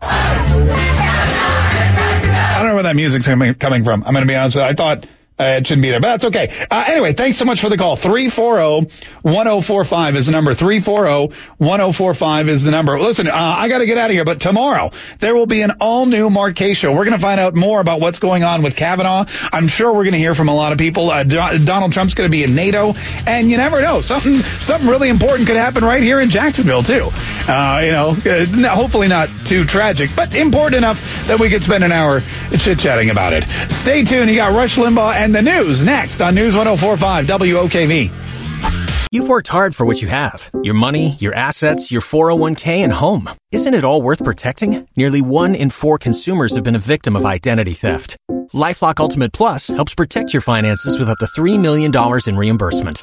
I 0.00 0.58
don't 2.58 2.68
know 2.68 2.74
where 2.74 2.84
that 2.84 2.96
music's 2.96 3.26
coming, 3.26 3.54
coming 3.54 3.82
from. 3.82 4.04
I'm 4.04 4.14
gonna 4.14 4.26
be 4.26 4.34
honest 4.36 4.54
with 4.54 4.62
you. 4.62 4.68
I 4.68 4.74
thought, 4.74 5.06
Uh, 5.40 5.56
it 5.58 5.66
shouldn't 5.66 5.82
be 5.82 5.90
there, 5.90 5.98
but 6.00 6.08
that's 6.08 6.24
okay. 6.26 6.52
Uh, 6.70 6.84
anyway, 6.86 7.12
thanks 7.14 7.38
so 7.38 7.44
much 7.44 7.60
for 7.60 7.68
the 7.68 7.76
call. 7.76 7.96
340-1045 7.96 10.16
is 10.16 10.26
the 10.26 10.32
number. 10.32 10.54
340-1045 10.54 12.48
is 12.48 12.62
the 12.62 12.70
number. 12.70 12.98
Listen, 13.00 13.26
uh, 13.28 13.32
I 13.34 13.68
got 13.68 13.78
to 13.78 13.86
get 13.86 13.98
out 13.98 14.10
of 14.10 14.14
here, 14.14 14.24
but 14.24 14.40
tomorrow 14.40 14.90
there 15.20 15.34
will 15.34 15.46
be 15.46 15.62
an 15.62 15.72
all-new 15.80 16.30
Kaye 16.52 16.74
show. 16.74 16.90
We're 16.92 17.04
going 17.04 17.16
to 17.16 17.18
find 17.18 17.40
out 17.40 17.54
more 17.56 17.80
about 17.80 18.00
what's 18.00 18.18
going 18.18 18.44
on 18.44 18.62
with 18.62 18.76
Kavanaugh. 18.76 19.24
I'm 19.52 19.68
sure 19.68 19.88
we're 19.92 20.04
going 20.04 20.12
to 20.12 20.18
hear 20.18 20.34
from 20.34 20.48
a 20.48 20.54
lot 20.54 20.72
of 20.72 20.78
people. 20.78 21.10
Uh, 21.10 21.24
Do- 21.24 21.64
Donald 21.64 21.92
Trump's 21.92 22.14
going 22.14 22.28
to 22.28 22.32
be 22.32 22.44
in 22.44 22.54
NATO, 22.54 22.94
and 23.26 23.50
you 23.50 23.56
never 23.56 23.80
know. 23.80 24.00
Something 24.02 24.40
something 24.60 24.88
really 24.88 25.08
important 25.08 25.48
could 25.48 25.56
happen 25.56 25.84
right 25.84 26.02
here 26.02 26.20
in 26.20 26.28
Jacksonville 26.30 26.82
too. 26.82 27.10
Uh, 27.48 27.80
you 27.84 27.92
know, 27.92 28.08
uh, 28.10 28.74
hopefully 28.74 29.08
not 29.08 29.28
too 29.44 29.64
tragic, 29.64 30.10
but 30.14 30.34
important 30.36 30.76
enough 30.76 31.00
that 31.26 31.40
we 31.40 31.48
could 31.48 31.62
spend 31.64 31.82
an 31.84 31.92
hour 31.92 32.20
chit-chatting 32.58 33.08
about 33.10 33.32
it. 33.32 33.44
Stay 33.72 34.04
tuned. 34.04 34.28
You 34.30 34.36
got 34.36 34.52
Rush 34.52 34.76
Limbaugh 34.76 35.14
and 35.22 35.32
the 35.32 35.40
news 35.40 35.84
next 35.84 36.20
on 36.20 36.34
News 36.34 36.56
1045 36.56 37.26
WOKV. 37.26 38.10
You've 39.12 39.28
worked 39.28 39.46
hard 39.46 39.72
for 39.76 39.86
what 39.86 40.02
you 40.02 40.08
have 40.08 40.50
your 40.64 40.74
money, 40.74 41.10
your 41.20 41.32
assets, 41.32 41.92
your 41.92 42.00
401k, 42.00 42.78
and 42.78 42.92
home. 42.92 43.30
Isn't 43.52 43.74
it 43.74 43.84
all 43.84 44.02
worth 44.02 44.24
protecting? 44.24 44.88
Nearly 44.96 45.22
one 45.22 45.54
in 45.54 45.70
four 45.70 45.96
consumers 45.96 46.56
have 46.56 46.64
been 46.64 46.74
a 46.74 46.86
victim 46.94 47.14
of 47.14 47.24
identity 47.24 47.74
theft. 47.74 48.16
Lifelock 48.52 48.98
Ultimate 48.98 49.32
Plus 49.32 49.68
helps 49.68 49.94
protect 49.94 50.32
your 50.32 50.42
finances 50.42 50.98
with 50.98 51.08
up 51.08 51.18
to 51.18 51.26
$3 51.26 51.60
million 51.60 51.92
in 52.26 52.36
reimbursement. 52.36 53.02